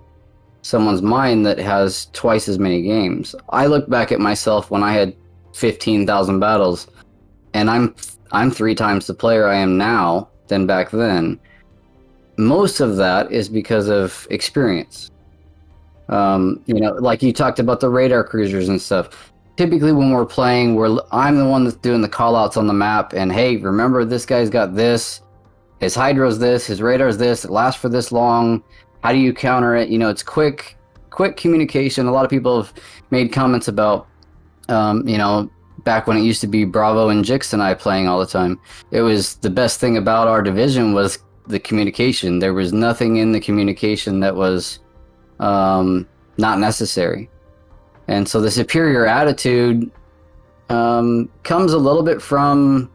[0.62, 3.34] someone's mind that has twice as many games.
[3.50, 5.16] I look back at myself when I had
[5.54, 6.88] 15,000 battles
[7.54, 7.96] and I'm
[8.32, 11.40] I'm 3 times the player I am now than back then.
[12.38, 15.10] Most of that is because of experience.
[16.10, 19.32] Um, you know, like you talked about the radar cruisers and stuff.
[19.58, 23.14] Typically, when we're playing, we're I'm the one that's doing the callouts on the map,
[23.14, 25.22] and hey, remember this guy's got this
[25.80, 28.64] his hydro's this, his radar's this, it lasts for this long.
[29.04, 29.90] How do you counter it?
[29.90, 30.78] You know, it's quick,
[31.10, 32.08] quick communication.
[32.08, 32.74] A lot of people have
[33.12, 34.08] made comments about,
[34.70, 35.50] um, you know,
[35.84, 38.60] back when it used to be Bravo and Jix and I playing all the time.
[38.92, 42.40] It was the best thing about our division was the communication.
[42.40, 44.80] There was nothing in the communication that was
[45.40, 47.30] um, not necessary.
[48.08, 49.92] And so the superior attitude
[50.70, 52.90] um, comes a little bit from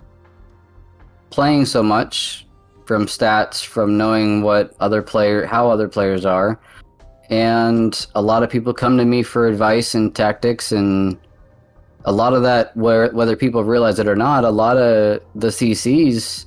[1.31, 2.47] playing so much
[2.87, 6.59] from stats, from knowing what other player, how other players are,
[7.31, 11.19] and a lot of people come to me for advice and tactics, and
[12.05, 15.49] a lot of that, where whether people realize it or not, a lot of the
[15.49, 16.47] CCs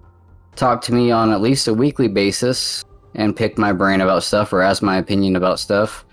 [0.55, 2.83] talk to me on at least a weekly basis
[3.15, 6.05] and pick my brain about stuff or ask my opinion about stuff.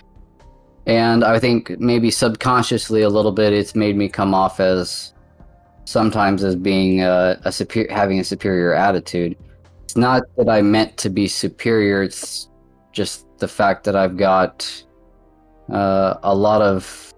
[0.86, 5.12] And I think maybe subconsciously a little bit, it's made me come off as
[5.84, 9.36] sometimes as being a, a having a superior attitude
[9.92, 12.02] it's not that I meant to be superior.
[12.02, 12.48] It's
[12.92, 14.84] just the fact that I've got
[15.70, 17.12] uh, a lot of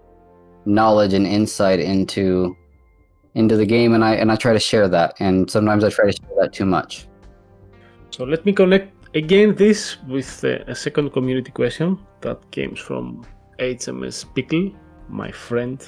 [0.65, 2.53] knowledge and insight into
[3.33, 5.15] into the game, and I and I try to share that.
[5.21, 7.07] And sometimes I try to share that too much.
[8.09, 13.25] So let me connect again this with a second community question that came from
[13.59, 14.71] HMS Pickle,
[15.07, 15.81] my friend.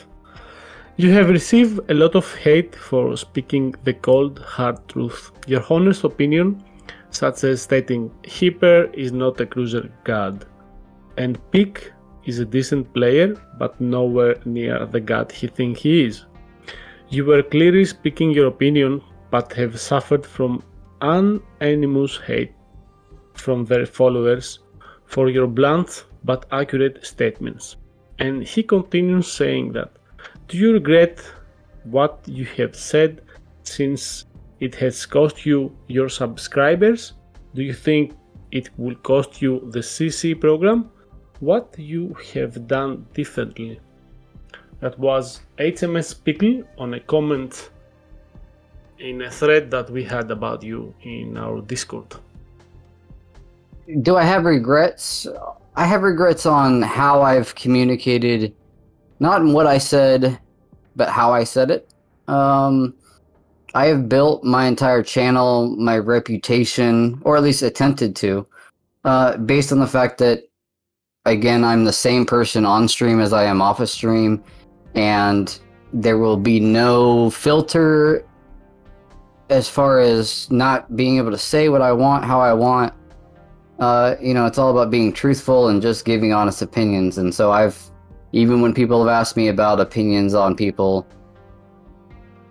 [0.95, 5.31] You have received a lot of hate for speaking the cold, hard truth.
[5.45, 6.63] Your honest opinion
[7.09, 10.45] such as stating Hipper is not a cruiser god,
[11.17, 11.93] and Pick
[12.25, 16.25] is a decent player, but nowhere near the god he thinks he is.
[17.09, 20.63] You were clearly speaking your opinion, but have suffered from
[21.01, 22.56] unanimous hate
[23.37, 24.59] from their followers
[25.05, 27.77] for your blunt but accurate statements.
[28.19, 29.91] And he continues saying that,
[30.47, 31.21] Do you regret
[31.83, 33.21] what you have said
[33.63, 34.25] since
[34.59, 37.13] it has cost you your subscribers?
[37.53, 38.13] Do you think
[38.51, 40.89] it will cost you the CC program?
[41.39, 43.79] What you have done differently?
[44.79, 47.69] That was HMS Pickle on a comment
[48.99, 52.15] in a thread that we had about you in our Discord.
[54.01, 55.27] Do I have regrets?
[55.75, 58.53] I have regrets on how I've communicated,
[59.19, 60.39] not in what I said,
[60.97, 61.93] but how I said it.
[62.27, 62.95] Um,
[63.73, 68.45] I have built my entire channel, my reputation, or at least attempted to,
[69.05, 70.43] uh, based on the fact that,
[71.25, 74.43] again, I'm the same person on stream as I am off a stream,
[74.95, 75.57] and
[75.93, 78.25] there will be no filter
[79.49, 82.93] as far as not being able to say what I want, how I want.
[83.79, 87.17] Uh, you know, it's all about being truthful and just giving honest opinions.
[87.17, 87.79] And so I've,
[88.31, 91.07] even when people have asked me about opinions on people,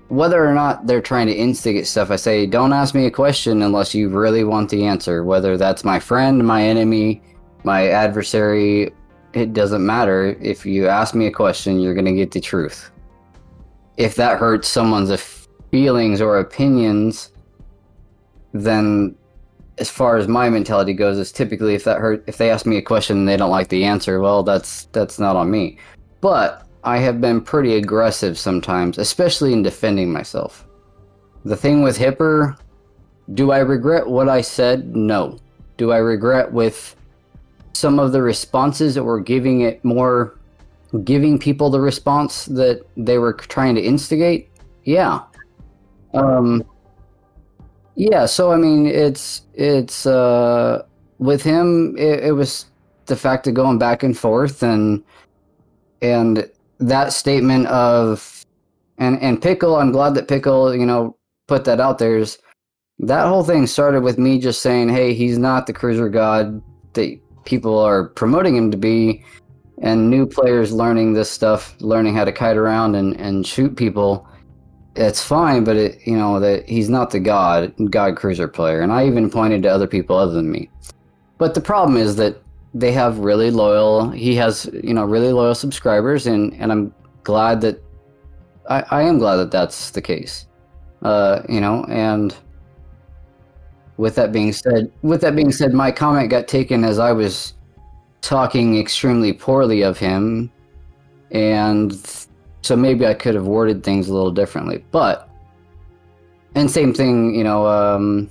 [0.09, 3.63] whether or not they're trying to instigate stuff, I say, don't ask me a question
[3.63, 5.25] unless you really want the answer.
[5.25, 7.23] Whether that's my friend, my enemy,
[7.65, 8.93] my adversary,
[9.33, 10.37] it doesn't matter.
[10.41, 12.93] If you ask me a question, you're going to get the truth.
[13.97, 15.11] If that hurts someone's
[15.73, 17.33] feelings or opinions,
[18.53, 19.17] then
[19.79, 22.77] as far as my mentality goes, is typically if that hurt if they ask me
[22.77, 25.79] a question and they don't like the answer, well, that's that's not on me.
[26.21, 30.67] But I have been pretty aggressive sometimes, especially in defending myself.
[31.45, 32.57] The thing with Hipper,
[33.35, 34.97] do I regret what I said?
[34.97, 35.39] No.
[35.77, 36.97] Do I regret with
[37.73, 40.39] some of the responses that were giving it more
[41.05, 44.49] giving people the response that they were trying to instigate?
[44.85, 45.23] Yeah.
[46.15, 46.65] Um
[47.97, 50.85] yeah, so I mean, it's it's uh,
[51.19, 51.97] with him.
[51.97, 52.67] It, it, was
[53.07, 55.03] the fact of going back and forth, and
[56.03, 58.45] and that statement of
[58.99, 59.77] and and pickle.
[59.77, 61.17] I'm glad that pickle, you know,
[61.49, 62.19] put that out there.
[62.19, 62.39] Is
[62.99, 67.19] that whole thing started with me just saying, hey, he's not the cruiser god that
[67.47, 69.25] people are promoting him to be,
[69.81, 74.29] and new players learning this stuff, learning how to kite around and and shoot people
[74.97, 78.93] it's fine, but it, you know that he's not the god god cruiser player, and
[78.93, 80.71] I even pointed to other people other than me.
[81.39, 82.43] But the problem is that
[82.75, 84.11] they have really loyal.
[84.11, 87.83] He has you know really loyal subscribers, and and I'm glad that
[88.69, 90.47] I, I am glad that that's the case.
[91.03, 92.35] Uh, you know, and
[93.97, 97.55] with that being said, with that being said, my comment got taken as I was
[98.21, 100.51] talking extremely poorly of him,
[101.31, 102.26] and
[102.67, 104.85] so maybe I could have worded things a little differently.
[104.91, 105.29] But
[106.55, 108.29] and same thing, you know, um,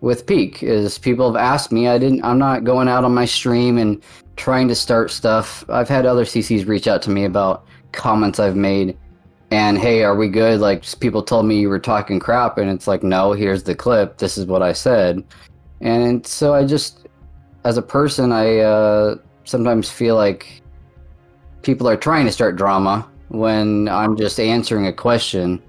[0.00, 1.88] with Peak is people have asked me.
[1.88, 2.24] I didn't.
[2.24, 4.02] I'm not going out on my stream and
[4.36, 5.64] trying to start stuff.
[5.68, 8.96] I've had other CCs reach out to me about comments I've made.
[9.50, 10.60] And hey, are we good?
[10.60, 13.32] Like people told me you were talking crap, and it's like, no.
[13.32, 14.18] Here's the clip.
[14.18, 15.24] This is what I said.
[15.80, 17.06] And so I just,
[17.64, 20.62] as a person, I uh, sometimes feel like
[21.62, 25.62] people are trying to start drama when I'm just answering a question.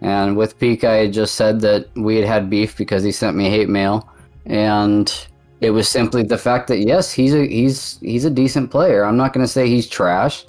[0.00, 3.36] And with Peak, I had just said that we had had beef because he sent
[3.36, 4.08] me hate mail,
[4.44, 5.12] and
[5.60, 9.04] it was simply the fact that yes, he's a he's he's a decent player.
[9.04, 10.44] I'm not going to say he's trash.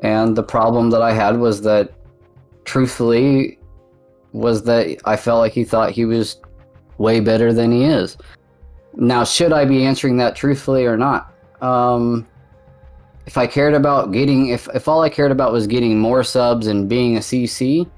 [0.00, 1.94] And the problem that I had was that,
[2.66, 3.58] truthfully,
[4.32, 6.36] was that I felt like he thought he was
[6.98, 8.18] way better than he is.
[8.96, 11.32] Now, should I be answering that truthfully or not?
[11.62, 12.26] Um,
[13.26, 16.66] if I cared about getting if if all I cared about was getting more subs
[16.66, 17.88] and being a CC,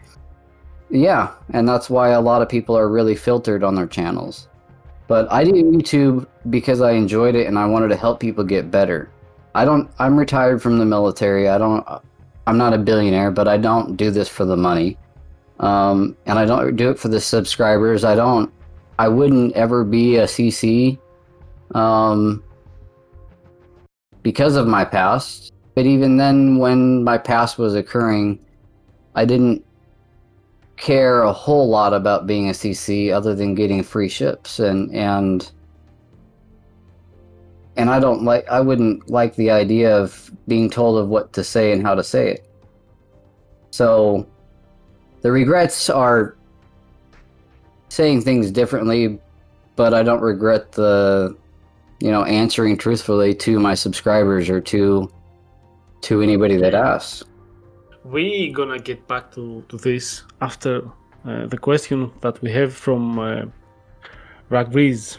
[0.91, 4.49] yeah, and that's why a lot of people are really filtered on their channels.
[5.09, 8.71] But I did YouTube because I enjoyed it and I wanted to help people get
[8.71, 9.11] better.
[9.55, 11.49] I don't I'm retired from the military.
[11.49, 11.87] I don't
[12.47, 14.97] I'm not a billionaire, but I don't do this for the money.
[15.59, 18.05] Um, and I don't do it for the subscribers.
[18.05, 18.53] I don't
[18.99, 20.99] I wouldn't ever be a CC
[21.75, 22.43] um,
[24.27, 25.53] because of my past.
[25.77, 28.41] But even then, when my past was occurring,
[29.15, 29.65] I didn't
[30.77, 35.53] care a whole lot about being a CC other than getting free ships and and
[37.77, 41.45] and I don't like I wouldn't like the idea of being told of what to
[41.45, 42.51] say and how to say it.
[43.71, 44.27] So
[45.21, 46.37] the regrets are
[47.91, 49.21] saying things differently,
[49.77, 51.37] but I don't regret the
[52.01, 55.11] you know, answering truthfully to my subscribers or to
[56.03, 57.25] to anybody that asks.
[58.05, 60.85] We gonna get back to, to this after
[61.25, 63.43] uh, the question that we have from uh,
[64.51, 65.19] Razgriz.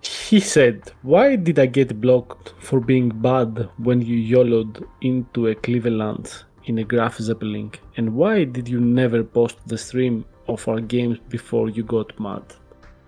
[0.00, 5.54] He said, "Why did I get blocked for being bad when you yoloed into a
[5.54, 7.72] Cleveland in a Graf Zeppelin?
[7.96, 12.44] And why did you never post the stream of our games before you got mad?"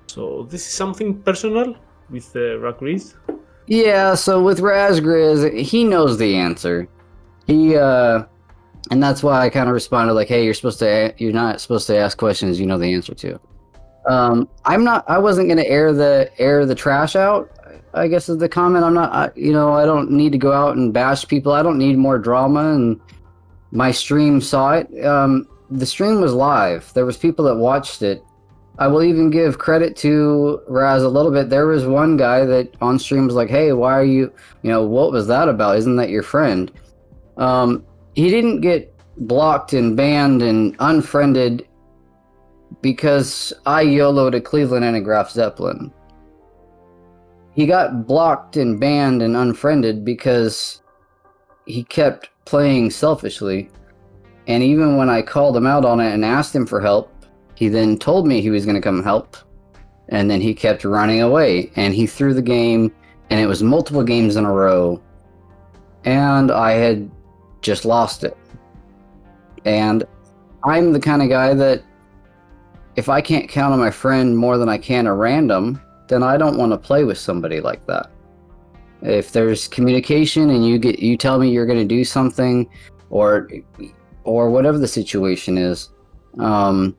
[0.09, 1.77] So this is something personal
[2.11, 3.15] uh, Razgriz?
[3.67, 6.89] Yeah, so with Razgriz, he knows the answer.
[7.47, 8.25] He uh
[8.91, 11.87] and that's why I kind of responded like, "Hey, you're supposed to you're not supposed
[11.89, 13.41] to ask questions you know the answer to."
[14.09, 15.05] Um, I'm not.
[15.09, 17.51] I wasn't gonna air the air the trash out.
[17.95, 18.85] I guess is the comment.
[18.85, 19.13] I'm not.
[19.13, 21.53] I, you know, I don't need to go out and bash people.
[21.53, 22.73] I don't need more drama.
[22.73, 23.01] And
[23.71, 25.05] my stream saw it.
[25.05, 26.93] Um, the stream was live.
[26.95, 28.23] There was people that watched it.
[28.79, 31.51] I will even give credit to Raz a little bit.
[31.51, 34.33] There was one guy that on stream was like, "Hey, why are you?
[34.63, 35.79] You know, what was that about?
[35.79, 36.71] Isn't that your friend?"
[37.37, 41.67] Um, he didn't get blocked and banned and unfriended
[42.81, 45.93] because I YOLO to Cleveland and a Graf Zeppelin.
[47.55, 50.83] He got blocked and banned and unfriended because
[51.67, 53.71] he kept playing selfishly.
[54.47, 57.13] And even when I called him out on it and asked him for help,
[57.59, 59.37] he then told me he was going to come help,
[60.11, 61.73] and then he kept running away.
[61.75, 62.95] And he threw the game
[63.31, 65.03] and it was multiple games in a row,
[66.05, 67.11] and I had
[67.61, 68.37] just lost it.
[69.65, 70.05] And
[70.63, 71.83] I'm the kind of guy that
[72.95, 76.37] if I can't count on my friend more than I can a random, then I
[76.37, 78.09] don't want to play with somebody like that.
[79.03, 82.71] If there's communication and you get you tell me you're going to do something
[83.11, 83.49] or
[84.23, 85.91] or whatever the situation is,
[86.39, 86.97] um,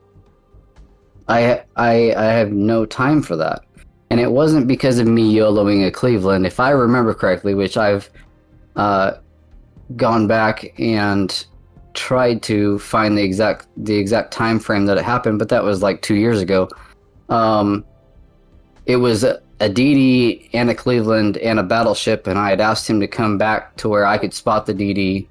[1.30, 3.64] I I I have no time for that.
[4.10, 8.10] And it wasn't because of me YOLOing at Cleveland, if I remember correctly, which I've
[8.74, 9.12] uh,
[9.94, 11.46] gone back and
[11.94, 15.82] tried to find the exact the exact time frame that it happened, but that was
[15.82, 16.68] like two years ago.
[17.28, 17.84] Um,
[18.86, 22.90] it was a, a DD and a Cleveland and a battleship, and I had asked
[22.90, 25.28] him to come back to where I could spot the DD.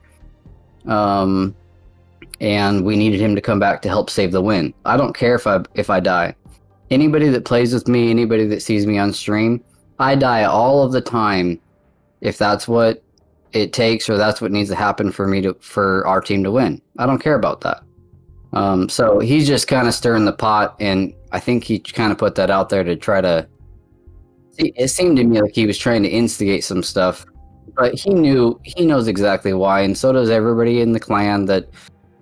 [0.89, 1.53] Um,
[2.41, 4.73] and we needed him to come back to help save the win.
[4.85, 6.35] I don't care if I if I die.
[6.91, 9.63] Anybody that plays with me, anybody that sees me on stream,
[9.99, 11.59] I die all of the time
[12.21, 13.03] if that's what
[13.51, 16.51] it takes or that's what needs to happen for me to for our team to
[16.51, 16.81] win.
[16.97, 17.83] I don't care about that.
[18.53, 22.17] Um, so he's just kind of stirring the pot, and I think he kind of
[22.17, 23.47] put that out there to try to.
[24.57, 27.25] It seemed to me like he was trying to instigate some stuff,
[27.75, 31.69] but he knew he knows exactly why, and so does everybody in the clan that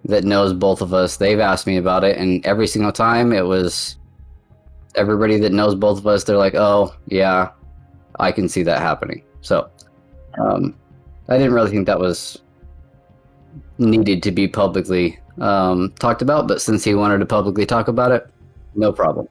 [0.07, 1.17] that knows both of us.
[1.17, 3.97] They've asked me about it, and every single time it was
[4.95, 6.23] everybody that knows both of us.
[6.23, 7.51] They're like, "Oh, yeah,
[8.19, 9.69] I can see that happening." So,
[10.41, 10.75] um,
[11.29, 12.41] I didn't really think that was
[13.77, 18.11] needed to be publicly um, talked about, but since he wanted to publicly talk about
[18.11, 18.27] it,
[18.75, 19.27] no problem.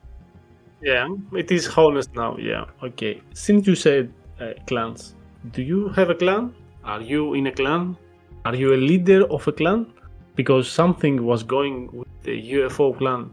[0.82, 2.36] Yeah, it is honest now.
[2.36, 3.20] Yeah, okay.
[3.34, 5.14] Since you said uh, clans,
[5.52, 6.54] do you have a clan?
[6.84, 7.96] Are you in a clan?
[8.44, 9.92] Are you a leader of a clan?
[10.36, 13.30] Because something was going with the UFO clan.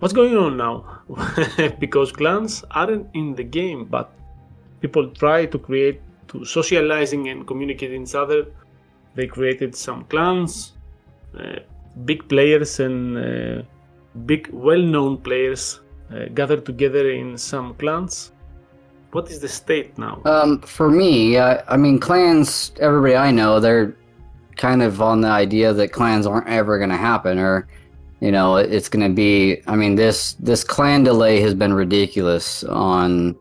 [0.00, 1.02] What's going on now?
[1.78, 4.12] because clans aren't in the game, but
[4.80, 8.46] people try to create to socializing and communicating each other.
[9.14, 10.72] They created some clans,
[11.38, 11.60] uh,
[12.04, 13.62] big players and uh,
[14.26, 18.32] big well-known players uh, gathered together in some clans.
[19.12, 20.20] What is the state now?
[20.24, 22.72] Um, for me, I mean, clans.
[22.80, 23.94] Everybody I know, they're
[24.56, 27.66] kind of on the idea that clans aren't ever going to happen, or
[28.20, 29.60] you know, it's going to be.
[29.66, 33.36] I mean, this this clan delay has been ridiculous on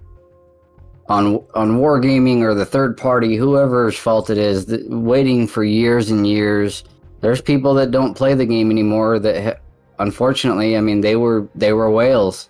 [1.09, 6.28] on on wargaming or the third party, whoever's fault it is, waiting for years and
[6.28, 6.84] years.
[7.22, 9.20] There's people that don't play the game anymore.
[9.20, 9.61] That
[9.99, 12.49] unfortunately, I mean, they were they were whales.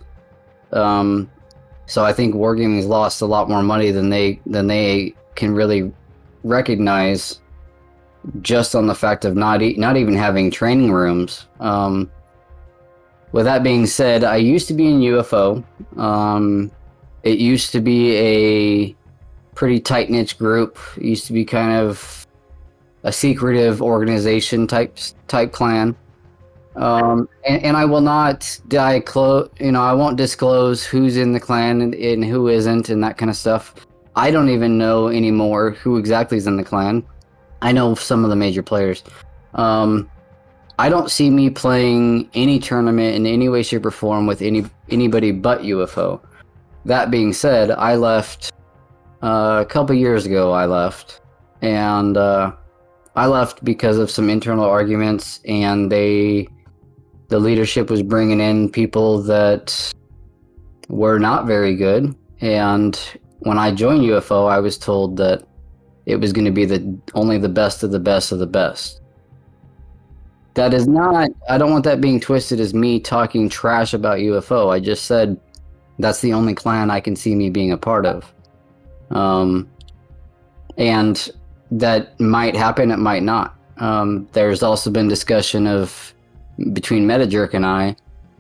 [0.71, 1.29] Um,
[1.85, 5.91] so I think wargaming's lost a lot more money than they than they can really
[6.43, 7.39] recognize,
[8.41, 11.47] just on the fact of not e- not even having training rooms.
[11.59, 12.11] Um,
[13.31, 15.63] with that being said, I used to be in UFO.
[15.97, 16.71] Um,
[17.23, 18.95] it used to be a
[19.55, 20.77] pretty tight knit group.
[20.97, 22.27] It used to be kind of
[23.03, 24.97] a secretive organization type
[25.27, 25.95] type clan.
[26.75, 29.47] Um, and, and, I will not die close.
[29.59, 33.15] You know, I won't disclose who's in the clan and, and, who isn't, and that
[33.15, 33.75] kind of stuff.
[34.15, 37.03] I don't even know anymore who exactly is in the clan.
[37.63, 39.03] I know some of the major players.
[39.53, 40.09] Um,
[40.77, 44.65] I don't see me playing any tournament in any way, shape, or form with any
[44.89, 46.19] anybody but UFO.
[46.83, 48.51] That being said, I left
[49.21, 50.51] uh, a couple years ago.
[50.51, 51.21] I left,
[51.61, 52.51] and uh,
[53.15, 56.49] I left because of some internal arguments, and they,
[57.29, 59.93] the leadership was bringing in people that
[60.89, 62.13] were not very good.
[62.41, 62.99] And
[63.39, 65.47] when I joined UFO, I was told that
[66.05, 69.01] it was going to be the only the best of the best of the best.
[70.55, 71.31] That is not.
[71.49, 74.69] I don't want that being twisted as me talking trash about UFO.
[74.69, 75.39] I just said
[75.99, 78.31] that's the only clan I can see me being a part of.
[79.09, 79.69] Um,
[80.77, 81.31] and
[81.71, 83.55] that might happen, it might not.
[83.77, 86.13] Um, there's also been discussion of
[86.73, 87.95] between Metajerk and I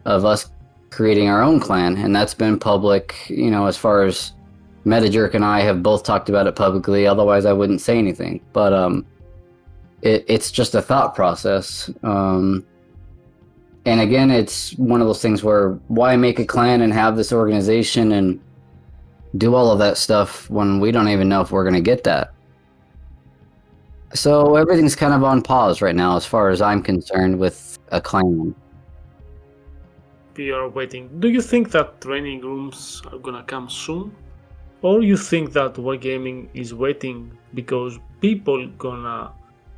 [0.05, 0.51] of us
[0.91, 3.15] creating our own clan, and that's been public.
[3.27, 4.33] You know, as far as
[4.85, 7.07] Metajerk and I have both talked about it publicly.
[7.07, 8.41] Otherwise, I wouldn't say anything.
[8.51, 9.05] But um,
[10.01, 11.89] it, it's just a thought process.
[12.03, 12.65] Um,
[13.85, 17.33] and again, it's one of those things where why make a clan and have this
[17.33, 18.39] organization and
[19.37, 22.03] do all of that stuff when we don't even know if we're going to get
[22.03, 22.33] that.
[24.13, 27.99] So everything's kind of on pause right now, as far as I'm concerned, with a
[27.99, 28.53] clan.
[30.37, 31.09] We are waiting.
[31.19, 34.15] Do you think that training rooms are gonna come soon,
[34.83, 39.31] or you think that wargaming is waiting because people gonna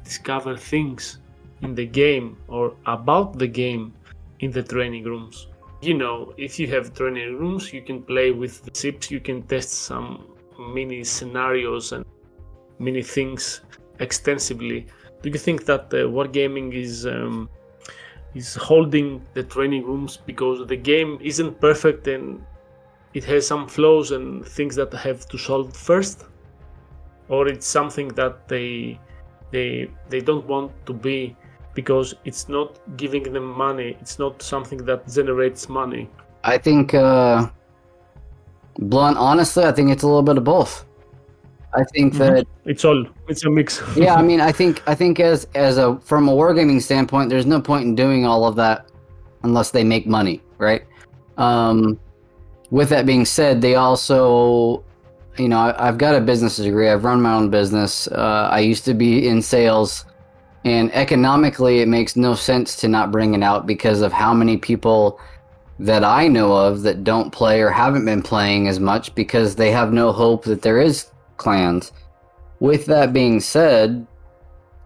[0.03, 1.19] discover things
[1.61, 3.93] in the game or about the game
[4.39, 5.47] in the training rooms.
[5.81, 9.43] You know, if you have training rooms, you can play with the ships, you can
[9.43, 10.25] test some
[10.73, 12.03] mini scenarios and
[12.79, 13.61] many things
[13.99, 14.87] extensively.
[15.21, 17.49] Do you think that uh, wargaming is um,
[18.33, 22.43] is holding the training rooms because the game isn't perfect and
[23.16, 26.26] it has some flaws and things that have to solve first,
[27.30, 28.99] or it's something that they
[29.51, 31.36] they they don't want to be
[31.74, 33.97] because it's not giving them money.
[34.01, 36.09] It's not something that generates money.
[36.43, 37.47] I think, uh,
[38.80, 40.86] blunt, honestly, I think it's a little bit of both.
[41.74, 42.36] I think Mm-hmm.
[42.36, 43.82] that It's all it's a mix.
[43.95, 47.45] yeah, I mean, I think I think as as a from a wargaming standpoint, there's
[47.45, 48.89] no point in doing all of that
[49.43, 50.84] unless they make money, right?
[51.38, 51.99] Um,
[52.76, 54.84] with that being said, they also,
[55.38, 56.89] you know, I, I've got a business degree.
[56.89, 58.05] I've run my own business.
[58.07, 60.03] Uh, I used to be in sales,
[60.65, 64.57] and economically, it makes no sense to not bring it out because of how many
[64.57, 65.21] people
[65.80, 69.71] that I know of that don't play or haven't been playing as much because they
[69.71, 71.93] have no hope that there is clans.
[72.59, 74.05] With that being said,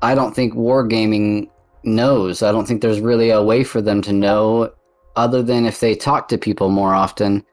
[0.03, 1.49] I don't think wargaming
[1.83, 2.43] knows.
[2.43, 4.71] I don't think there's really a way for them to know
[5.15, 7.43] other than if they talk to people more often.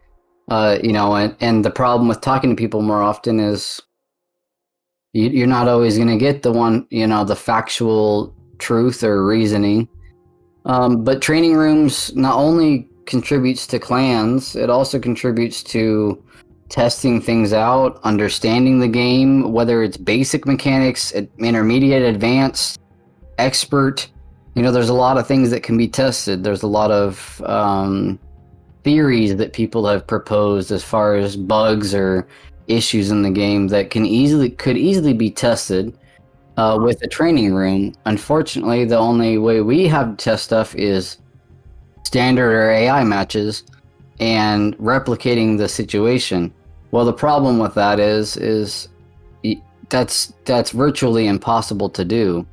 [0.49, 3.83] Uh, you know, and, and the problem with talking to people more often is
[5.13, 9.27] you, you're not always going to get the one, you know, the factual truth or
[9.27, 9.89] reasoning.
[10.65, 16.23] Um, but training rooms not only contributes to clans, it also contributes to
[16.69, 22.81] testing things out, understanding the game, whether it's basic mechanics, intermediate, advanced,
[23.39, 24.09] expert.
[24.55, 26.43] You know, there's a lot of things that can be tested.
[26.43, 28.19] There's a lot of um,
[28.87, 32.25] theories that people have proposed as far as bugs or
[32.69, 35.93] issues in the game that can easily could easily be tested
[36.57, 37.93] uh, with a training room.
[38.05, 41.19] Unfortunately, the only way we have to test stuff is
[42.05, 43.65] standard or AI matches
[44.21, 46.55] and replicating the situation.
[46.93, 48.87] Well, the problem with that is is
[49.89, 52.47] that's that's virtually impossible to do.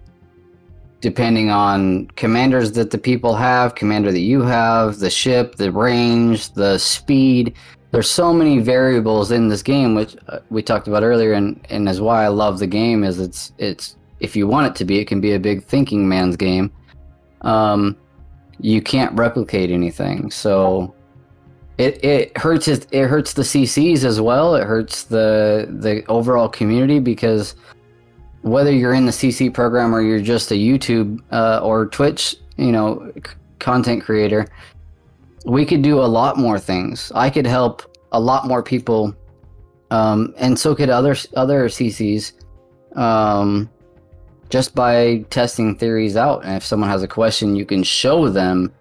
[1.03, 6.53] Depending on commanders that the people have, commander that you have, the ship, the range,
[6.53, 7.55] the speed.
[7.91, 11.89] There's so many variables in this game, which uh, we talked about earlier, and, and
[11.89, 13.03] is why I love the game.
[13.03, 16.07] Is it's it's if you want it to be, it can be a big thinking
[16.07, 16.71] man's game.
[17.41, 17.97] Um,
[18.61, 20.95] you can't replicate anything, so
[21.77, 24.55] it it hurts it, it hurts the CCs as well.
[24.55, 27.55] It hurts the the overall community because
[28.43, 32.71] whether you're in the CC program or you're just a YouTube uh, or Twitch, you
[32.71, 34.47] know, c- content creator,
[35.45, 37.11] we could do a lot more things.
[37.15, 39.15] I could help a lot more people,
[39.91, 42.33] um, and so could other other CCs,
[42.97, 43.69] um,
[44.49, 46.43] just by testing theories out.
[46.43, 48.73] And if someone has a question, you can show them.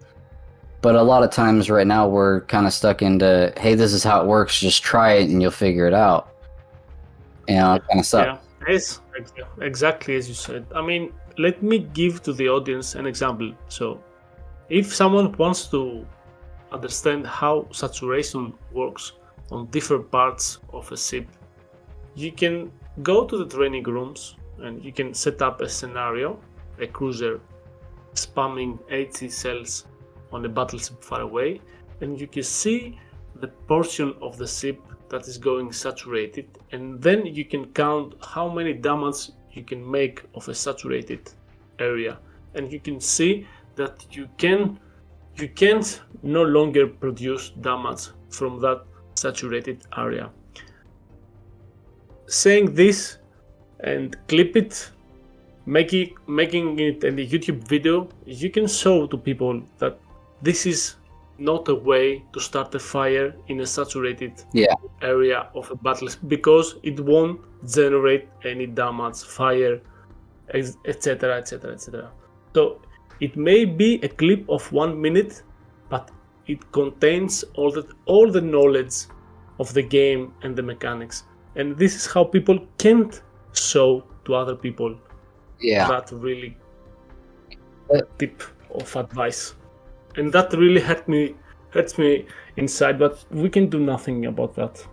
[0.81, 4.03] But a lot of times right now we're kind of stuck into hey this is
[4.03, 4.59] how it works.
[4.59, 6.35] Just try it and you'll figure it out.
[7.47, 8.37] You know it kind of sucks Yeah,
[8.67, 9.01] yes,
[9.61, 10.65] exactly as you said.
[10.75, 13.53] I mean, let me give to the audience an example.
[13.67, 14.01] So,
[14.69, 16.05] if someone wants to
[16.71, 19.13] understand how saturation works
[19.51, 21.27] on different parts of a ship,
[22.15, 26.39] you can go to the training rooms and you can set up a scenario,
[26.79, 27.39] a cruiser
[28.13, 29.85] spamming 80 cells
[30.31, 31.59] on a battleship far away,
[32.01, 32.99] and you can see
[33.35, 34.79] the portion of the ship
[35.13, 40.23] that is going saturated, and then you can count how many damage you can make
[40.33, 41.31] of a saturated
[41.77, 42.17] area,
[42.55, 43.45] and you can see
[43.75, 44.79] that you can
[45.37, 48.81] you can't no longer produce damage from that
[49.13, 50.31] saturated area.
[52.25, 53.17] Saying this
[53.81, 54.91] and clip it
[55.67, 59.99] making making it in a YouTube video, you can show to people that
[60.41, 60.95] this is
[61.37, 64.73] not a way to start a fire in a saturated Yeah.
[65.01, 69.81] area of a battle because it won't generate any damage, fire,
[70.85, 72.11] etc., etc., etc.
[72.53, 72.81] So
[73.19, 75.43] it may be a clip of one minute,
[75.89, 76.11] but
[76.47, 78.95] it contains all the all the knowledge
[79.59, 81.23] of the game and the mechanics,
[81.55, 83.21] and this is how people can't
[83.53, 84.95] show to other people
[85.59, 86.57] yeah that really
[87.93, 88.41] Uh, tip
[88.79, 89.55] of advice
[90.17, 91.35] and that really hurt me
[91.69, 92.25] hurts me
[92.57, 94.85] inside but we can do nothing about that.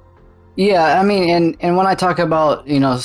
[0.56, 2.98] Yeah i mean and and when i talk about you know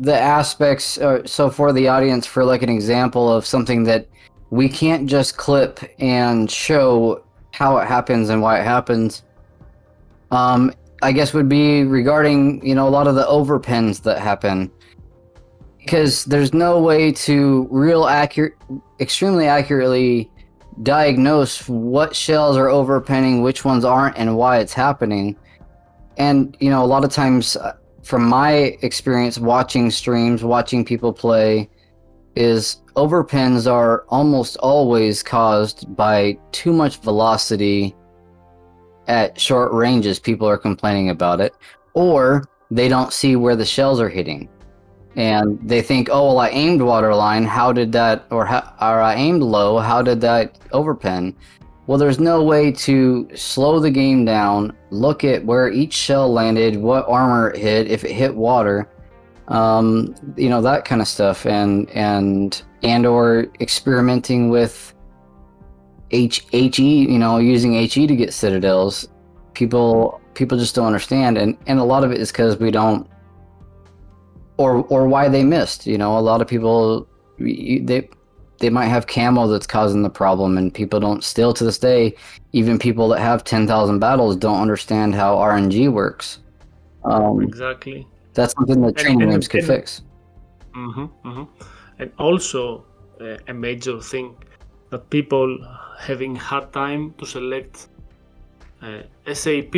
[0.00, 4.06] the aspects uh, so for the audience for like an example of something that
[4.50, 9.22] we can't just clip and show how it happens and why it happens
[10.30, 14.70] um i guess would be regarding you know a lot of the overpens that happen.
[15.78, 18.54] Because there's no way to real accurate
[19.00, 20.30] extremely accurately
[20.82, 25.36] diagnose what shells are overpenning which ones aren't and why it's happening
[26.16, 27.72] and you know a lot of times uh,
[28.04, 31.68] from my experience watching streams, watching people play,
[32.36, 37.94] is overpens are almost always caused by too much velocity
[39.06, 40.18] at short ranges.
[40.18, 41.54] People are complaining about it,
[41.94, 44.48] or they don't see where the shells are hitting.
[45.16, 47.44] And they think, oh, well, I aimed waterline.
[47.44, 49.78] How did that, or, how, or I aimed low.
[49.78, 51.34] How did that overpen?
[51.86, 56.76] Well, there's no way to slow the game down, look at where each shell landed,
[56.76, 58.88] what armor it hit, if it hit water,
[59.48, 64.94] um, you know that kind of stuff, and and and or experimenting with
[66.10, 69.08] H HE, you know, using HE to get citadels.
[69.52, 73.06] People people just don't understand, and and a lot of it is because we don't,
[74.56, 75.86] or or why they missed.
[75.86, 78.08] You know, a lot of people they
[78.58, 82.14] they might have camo that's causing the problem and people don't still to this day
[82.52, 86.38] even people that have 10,000 battles don't understand how RNG works
[87.04, 90.02] um, exactly that's something that training and, rooms could fix
[90.72, 91.44] mm-hmm, mm-hmm.
[91.98, 92.84] and also
[93.20, 94.36] uh, a major thing
[94.90, 95.58] that people
[95.98, 97.88] having hard time to select
[98.82, 99.02] uh,
[99.32, 99.74] SAP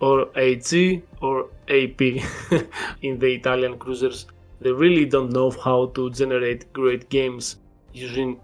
[0.00, 2.00] or AG or AP
[3.02, 4.26] in the Italian cruisers
[4.60, 7.56] they really don't know how to generate great games
[7.92, 8.40] using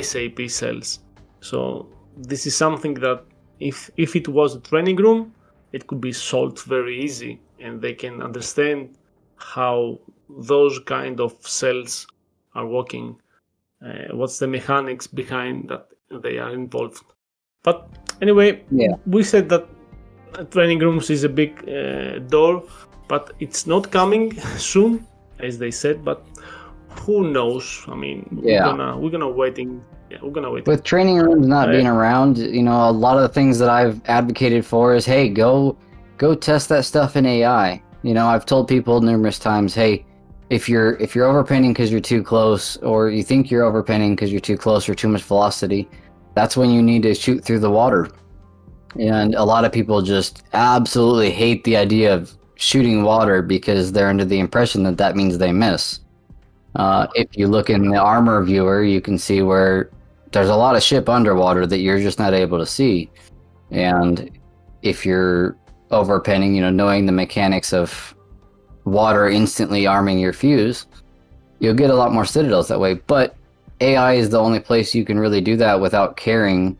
[0.00, 1.00] SAP cells.
[1.40, 3.24] So this is something that
[3.58, 5.34] if if it was a training room,
[5.72, 8.96] it could be solved very easy, and they can understand
[9.36, 9.98] how
[10.28, 12.06] those kind of cells
[12.54, 13.20] are working.
[13.84, 15.88] Uh, what's the mechanics behind that
[16.22, 17.02] they are involved?
[17.62, 17.88] But
[18.22, 18.94] anyway, yeah.
[19.06, 19.68] we said that
[20.50, 22.62] training rooms is a big uh, door,
[23.08, 25.06] but it's not coming soon,
[25.38, 26.04] as they said.
[26.04, 26.24] But
[27.00, 27.84] who knows?
[27.88, 28.66] I mean, yeah.
[28.66, 29.84] we're gonna we're gonna waiting.
[30.10, 30.66] Yeah, we're gonna wait.
[30.66, 31.74] With training rooms not right.
[31.74, 35.28] being around, you know, a lot of the things that I've advocated for is, hey,
[35.28, 35.76] go
[36.18, 37.82] go test that stuff in AI.
[38.02, 40.04] You know, I've told people numerous times, hey,
[40.50, 44.32] if you're if you're overpenning because you're too close, or you think you're overpenning because
[44.32, 45.88] you're too close or too much velocity,
[46.34, 48.10] that's when you need to shoot through the water.
[48.98, 54.08] And a lot of people just absolutely hate the idea of shooting water because they're
[54.08, 56.00] under the impression that that means they miss.
[56.74, 59.90] Uh, if you look in the armor viewer, you can see where
[60.32, 63.10] there's a lot of ship underwater that you're just not able to see.
[63.70, 64.30] And
[64.82, 65.56] if you're
[65.90, 68.14] overpenning, you know, knowing the mechanics of
[68.84, 70.86] water instantly arming your fuse,
[71.58, 72.94] you'll get a lot more citadels that way.
[72.94, 73.36] But
[73.80, 76.76] AI is the only place you can really do that without caring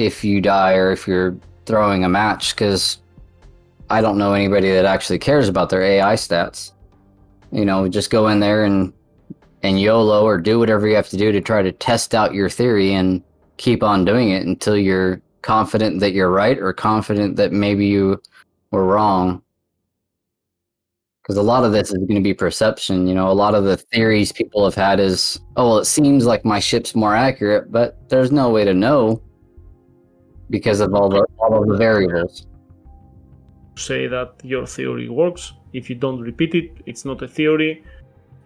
[0.00, 1.36] if you die or if you're
[1.66, 2.98] throwing a match, because
[3.90, 6.72] I don't know anybody that actually cares about their AI stats.
[7.52, 8.92] You know, just go in there and
[9.62, 12.48] and YOLO or do whatever you have to do to try to test out your
[12.48, 13.22] theory and
[13.58, 18.22] keep on doing it until you're confident that you're right or confident that maybe you
[18.70, 19.42] were wrong.
[21.22, 23.06] Because a lot of this is going to be perception.
[23.06, 26.24] You know, a lot of the theories people have had is, oh, well, it seems
[26.24, 29.20] like my ship's more accurate, but there's no way to know
[30.50, 32.46] because of all the all of the variables.
[33.76, 35.54] Say that your theory works.
[35.72, 37.82] If you don't repeat it, it's not a theory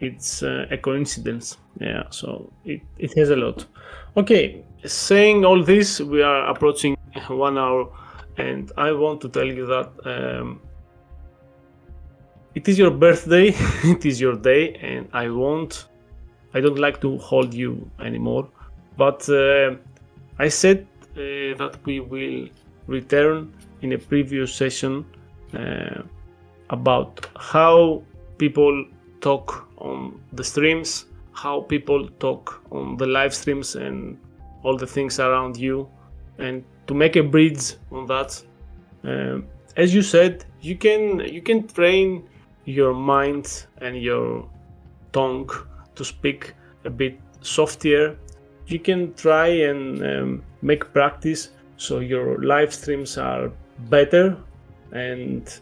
[0.01, 3.67] it's uh, a coincidence yeah so it, it has a lot
[4.17, 6.97] okay saying all this we are approaching
[7.29, 7.91] one hour
[8.37, 10.61] and i want to tell you that um,
[12.55, 13.49] it is your birthday
[13.85, 15.89] it is your day and i won't
[16.55, 18.49] i don't like to hold you anymore
[18.97, 19.75] but uh,
[20.39, 20.87] i said
[21.17, 22.49] uh, that we will
[22.87, 23.53] return
[23.83, 25.05] in a previous session
[25.55, 26.03] uh,
[26.71, 28.03] about how
[28.39, 28.85] people
[29.21, 34.19] talk on the streams, how people talk on the live streams and
[34.63, 35.89] all the things around you,
[36.39, 38.43] and to make a bridge on that.
[39.05, 39.47] Um,
[39.77, 42.29] as you said, you can you can train
[42.65, 44.49] your mind and your
[45.13, 45.51] tongue
[45.95, 46.55] to speak
[46.85, 48.17] a bit softer.
[48.67, 53.53] You can try and um, make practice so your live streams are
[53.91, 54.37] better
[54.93, 55.61] and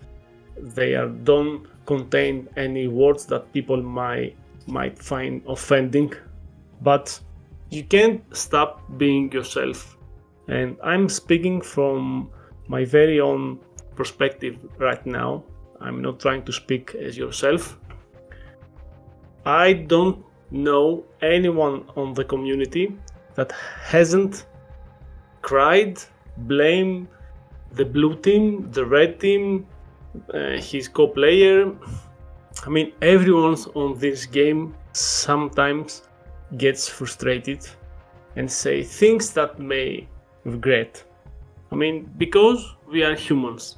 [0.56, 4.36] they are don't contain any words that people might
[4.66, 6.12] might find offending.
[6.80, 7.18] But
[7.70, 9.96] you can't stop being yourself.
[10.48, 12.30] And i'm speaking from
[12.68, 13.58] my very own
[13.96, 15.44] perspective right now.
[15.80, 17.78] I'm not trying to speak as yourself.
[19.44, 22.96] I don't know anyone on the community
[23.34, 24.46] that hasn't
[25.40, 25.98] cried
[26.36, 27.08] blame
[27.72, 29.66] the blue team the red team
[30.34, 31.72] uh, his co-player.
[32.66, 36.02] I mean, everyone's on this game sometimes
[36.58, 37.66] gets frustrated
[38.36, 40.06] and say things that may
[40.44, 41.02] regret.
[41.70, 43.76] I mean, because we are humans.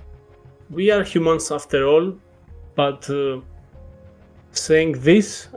[0.71, 2.15] We are humans after all,
[2.75, 3.41] but uh,
[4.51, 5.49] saying this,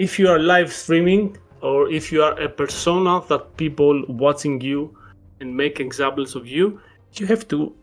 [0.00, 4.96] if you are live streaming or if you are a persona that people watching you
[5.40, 6.80] and make examples of you,
[7.16, 7.74] you have to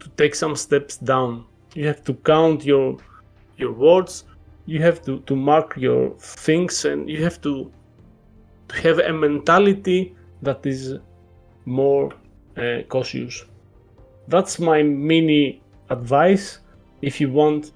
[0.00, 1.46] to take some steps down.
[1.74, 2.98] You have to count your
[3.56, 4.24] your words.
[4.66, 7.70] You have to, to mark your things and you have to,
[8.68, 10.98] to have a mentality that is
[11.64, 12.12] more
[12.56, 13.44] uh, cautious.
[14.28, 16.60] That's my mini advice
[17.02, 17.72] if you want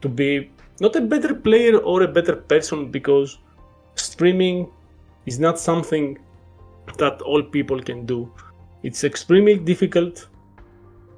[0.00, 0.50] to be
[0.80, 3.38] not a better player or a better person because
[3.94, 4.70] streaming
[5.26, 6.18] is not something
[6.98, 8.30] that all people can do.
[8.82, 10.28] It's extremely difficult.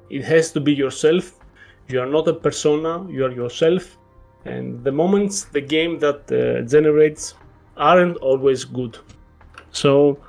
[0.09, 1.33] It has to be yourself.
[1.89, 3.97] You are not a persona, you are yourself.
[4.45, 7.35] And the moments the game that uh, generates
[7.75, 8.97] aren't always good.
[9.71, 10.19] So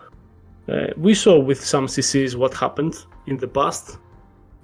[0.68, 3.98] uh, we saw with some CCs what happened in the past.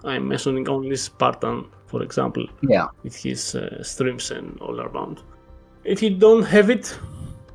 [0.04, 2.86] I'm mentioning only Spartan, for example, Yeah.
[3.04, 5.16] with his uh, streams and all around.
[5.84, 6.84] If you don't have it,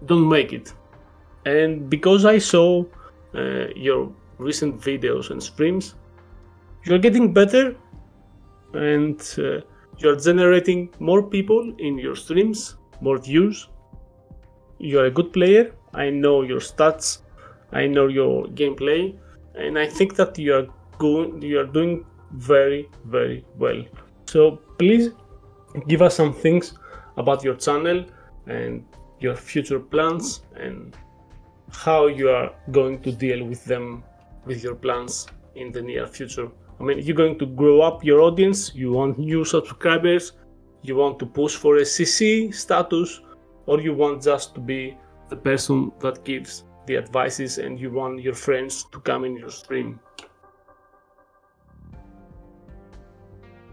[0.05, 0.73] don't make it.
[1.45, 2.85] And because I saw
[3.35, 4.01] uh, your
[4.37, 5.95] recent videos and streams,
[6.85, 7.75] you're getting better
[8.73, 9.59] and uh,
[9.97, 13.67] you're generating more people in your streams, more views.
[14.77, 15.63] You're a good player.
[15.93, 17.07] I know your stats,
[17.73, 19.01] I know your gameplay,
[19.55, 20.67] and I think that you are
[20.97, 23.81] going, you are doing very, very well.
[24.29, 25.09] So please
[25.87, 26.73] give us some things
[27.17, 28.05] about your channel
[28.45, 28.85] and
[29.19, 30.95] your future plans and
[31.71, 34.03] how you are going to deal with them
[34.45, 35.25] with your plans
[35.55, 36.47] in the near future.
[36.79, 40.33] I mean, you're going to grow up your audience, you want new subscribers,
[40.83, 43.21] you want to push for a CC status,
[43.65, 44.95] or you want just to be
[45.29, 49.49] the person that gives the advices and you want your friends to come in your
[49.49, 49.99] stream.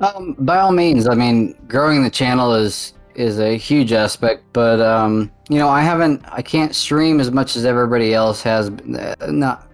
[0.00, 4.78] Um, by all means, I mean, growing the channel is is a huge aspect, but
[4.80, 8.68] um, you know, I haven't, I can't stream as much as everybody else has.
[8.68, 9.70] uh, Not,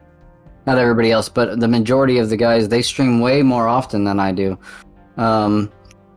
[0.65, 4.21] not everybody else, but the majority of the guys they stream way more often than
[4.21, 4.57] I do.
[5.17, 5.73] Um,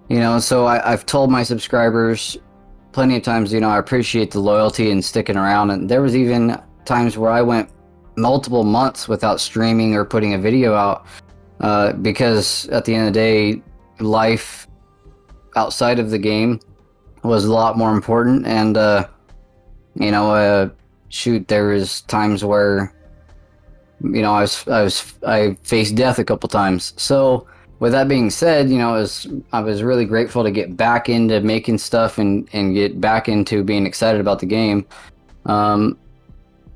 [0.08, 2.38] you know, so I, I've told my subscribers
[2.92, 3.52] plenty of times.
[3.52, 7.32] You know, I appreciate the loyalty and sticking around, and there was even times where
[7.32, 7.72] I went
[8.18, 11.08] multiple months without streaming or putting a video out
[11.60, 13.62] uh, because at the end of the day,
[14.00, 14.68] life
[15.56, 16.60] outside of the game
[17.24, 18.46] was a lot more important.
[18.46, 19.08] And uh
[19.96, 20.70] you know uh
[21.10, 22.94] shoot there was times where
[24.02, 26.94] you know i was i was i faced death a couple times.
[26.98, 27.48] So
[27.80, 31.10] with that being said you know I was i was really grateful to get back
[31.10, 34.86] into making stuff and and get back into being excited about the game.
[35.46, 35.98] Um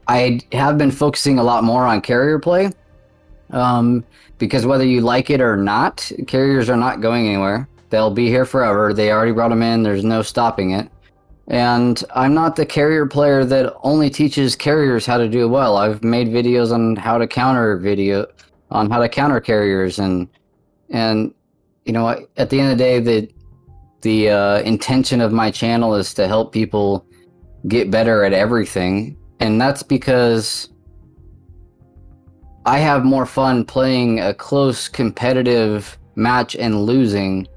[0.07, 2.71] i have been focusing a lot more on carrier play.
[3.51, 4.03] Um
[4.39, 7.67] because whether you like it or not, carriers are not going anywhere.
[7.89, 8.93] They'll be here forever.
[8.93, 9.83] They already brought them in.
[9.83, 10.89] There's no stopping it.
[11.47, 15.77] And I'm not the carrier player that only teaches carriers how to do well.
[15.77, 18.27] I've made videos on how to counter video,
[18.71, 20.27] on how to counter carriers, and
[20.91, 21.33] and
[21.85, 23.29] you know at the end of the day, the
[24.01, 27.03] the uh, intention of my channel is to help people
[27.67, 30.69] get better at everything, and that's because
[32.69, 37.47] I have more fun playing a close competitive match and losing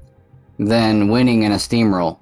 [0.57, 2.17] than winning in a steamroll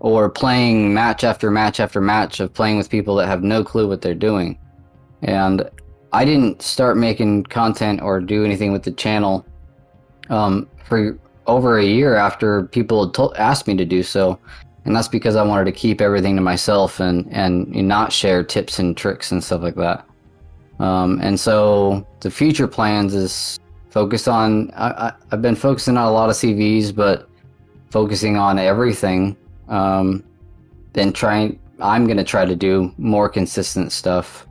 [0.00, 3.86] or playing match after match after match of playing with people that have no clue
[3.86, 4.58] what they're doing.
[5.20, 5.68] And
[6.14, 9.44] I didn't start making content or do anything with the channel
[10.30, 14.38] um, for over a year after people had to- asked me to do so.
[14.86, 18.78] And that's because I wanted to keep everything to myself and, and not share tips
[18.78, 20.06] and tricks and stuff like that.
[20.80, 23.58] Um, and so the future plans is
[23.90, 24.70] focus on.
[24.76, 27.28] I, I've been focusing on a lot of CVs, but
[27.90, 29.36] focusing on everything.
[29.68, 30.24] Um,
[30.92, 31.60] then trying.
[31.80, 34.46] I'm gonna try to do more consistent stuff,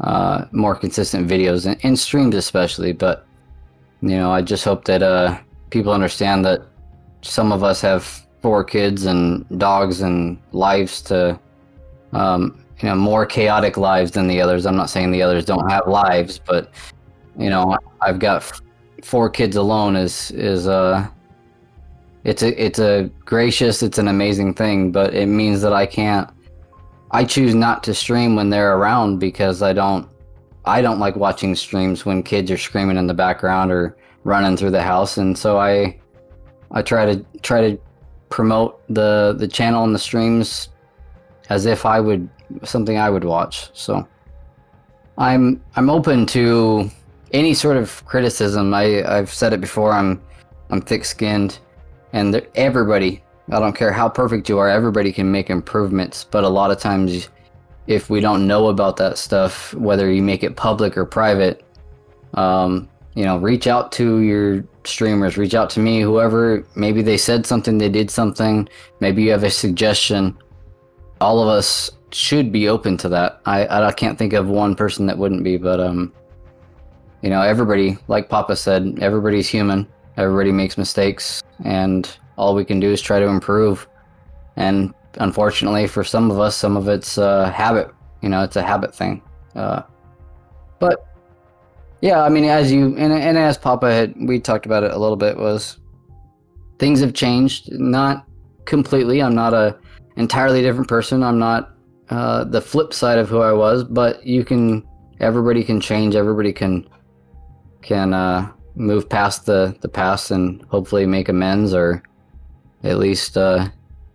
[0.00, 2.92] uh, more consistent videos and, and streams especially.
[2.92, 3.26] But
[4.02, 5.38] you know, I just hope that uh,
[5.70, 6.62] people understand that
[7.22, 11.38] some of us have four kids and dogs and lives to
[12.12, 14.66] um, you know more chaotic lives than the others.
[14.66, 16.70] I'm not saying the others don't have lives, but
[17.38, 18.60] you know I've got
[19.02, 19.96] four kids alone.
[19.96, 21.06] Is is uh
[22.24, 26.28] it's a it's a gracious, it's an amazing thing, but it means that I can't.
[27.10, 30.08] I choose not to stream when they're around because I don't.
[30.64, 34.70] I don't like watching streams when kids are screaming in the background or running through
[34.70, 36.00] the house, and so I
[36.70, 37.78] I try to try to
[38.30, 40.70] promote the the channel and the streams
[41.50, 42.28] as if I would
[42.62, 43.70] something I would watch.
[43.74, 44.06] So
[45.18, 46.90] I'm I'm open to
[47.32, 48.74] any sort of criticism.
[48.74, 49.92] I I've said it before.
[49.92, 50.20] I'm
[50.70, 51.58] I'm thick-skinned,
[52.12, 56.48] and everybody I don't care how perfect you are, everybody can make improvements, but a
[56.48, 57.28] lot of times
[57.86, 61.62] if we don't know about that stuff, whether you make it public or private,
[62.32, 67.18] um, you know, reach out to your streamers, reach out to me, whoever, maybe they
[67.18, 68.68] said something, they did something,
[69.00, 70.36] maybe you have a suggestion.
[71.20, 73.40] All of us should be open to that.
[73.46, 76.12] I, I can't think of one person that wouldn't be, but, um,
[77.22, 79.86] you know, everybody, like Papa said, everybody's human.
[80.16, 83.88] Everybody makes mistakes, and all we can do is try to improve.
[84.56, 87.90] And unfortunately, for some of us, some of it's a habit.
[88.22, 89.22] You know, it's a habit thing.
[89.56, 89.82] Uh,
[90.78, 91.04] but
[92.00, 94.98] yeah, I mean, as you and, and as Papa had, we talked about it a
[94.98, 95.36] little bit.
[95.36, 95.78] Was
[96.78, 98.26] things have changed, not
[98.66, 99.20] completely.
[99.20, 99.76] I'm not a
[100.16, 101.22] entirely different person.
[101.22, 101.74] I'm not
[102.10, 104.86] uh, the flip side of who I was, but you can.
[105.20, 106.14] Everybody can change.
[106.14, 106.88] Everybody can
[107.82, 112.02] can uh, move past the the past and hopefully make amends or
[112.82, 113.68] at least uh,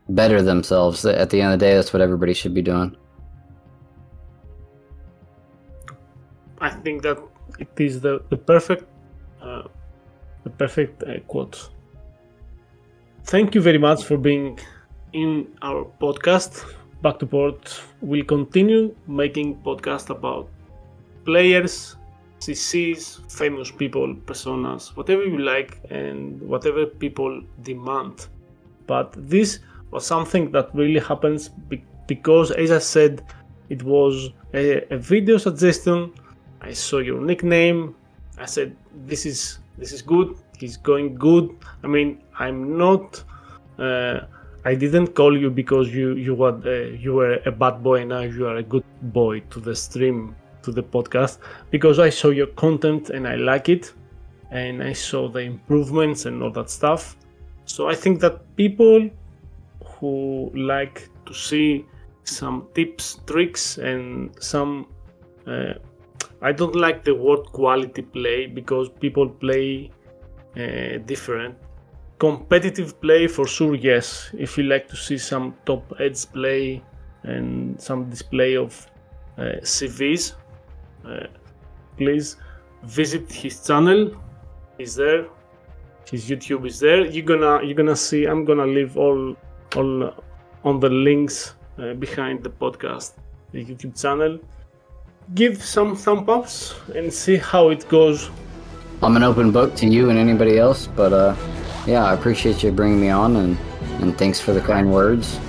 [0.09, 1.05] better themselves.
[1.05, 2.95] At the end of the day, that's what everybody should be doing.
[6.61, 7.17] I think that
[7.59, 8.85] it is the the perfect
[9.41, 9.63] uh,
[10.43, 11.69] the perfect uh, quote.
[13.23, 14.59] Thank you very much for being
[15.13, 16.65] in our podcast.
[17.01, 20.49] Back to Port we'll continue making podcasts about
[21.25, 21.95] players,
[22.39, 28.27] CCs, famous people, personas, whatever you like, and whatever people demand.
[28.87, 29.59] But this
[29.91, 31.49] was something that really happens
[32.07, 33.23] because, as I said,
[33.69, 36.11] it was a, a video suggestion.
[36.61, 37.95] I saw your nickname.
[38.37, 40.35] I said, "This is this is good.
[40.57, 43.23] He's going good." I mean, I'm not.
[43.77, 44.21] Uh,
[44.69, 48.23] I didn't call you because you you were uh, you were a bad boy now
[48.37, 48.87] you are a good
[49.19, 51.39] boy to the stream to the podcast
[51.71, 53.93] because I saw your content and I like it
[54.51, 57.15] and I saw the improvements and all that stuff.
[57.65, 59.09] So I think that people
[59.85, 61.85] who like to see
[62.23, 64.87] some tips, tricks, and some.
[65.47, 65.73] Uh,
[66.41, 69.91] I don't like the word quality play because people play
[70.55, 71.55] uh, different.
[72.19, 74.29] Competitive play for sure, yes.
[74.37, 76.83] If you like to see some top edge play
[77.23, 78.87] and some display of
[79.37, 80.33] uh, CVs,
[81.05, 81.27] uh,
[81.97, 82.35] please
[82.83, 84.11] visit his channel.
[84.77, 85.27] He's there.
[86.11, 87.05] His YouTube is there.
[87.05, 88.25] You're gonna you're gonna see.
[88.25, 89.35] I'm gonna leave all
[89.75, 90.13] all
[90.63, 93.13] on the links uh, behind the podcast,
[93.51, 94.39] the YouTube channel.
[95.35, 98.29] Give some thumb ups and see how it goes.
[99.01, 101.35] I'm an open book to you and anybody else, but uh,
[101.85, 103.57] yeah, I appreciate you bringing me on and,
[104.01, 105.39] and thanks for the kind words.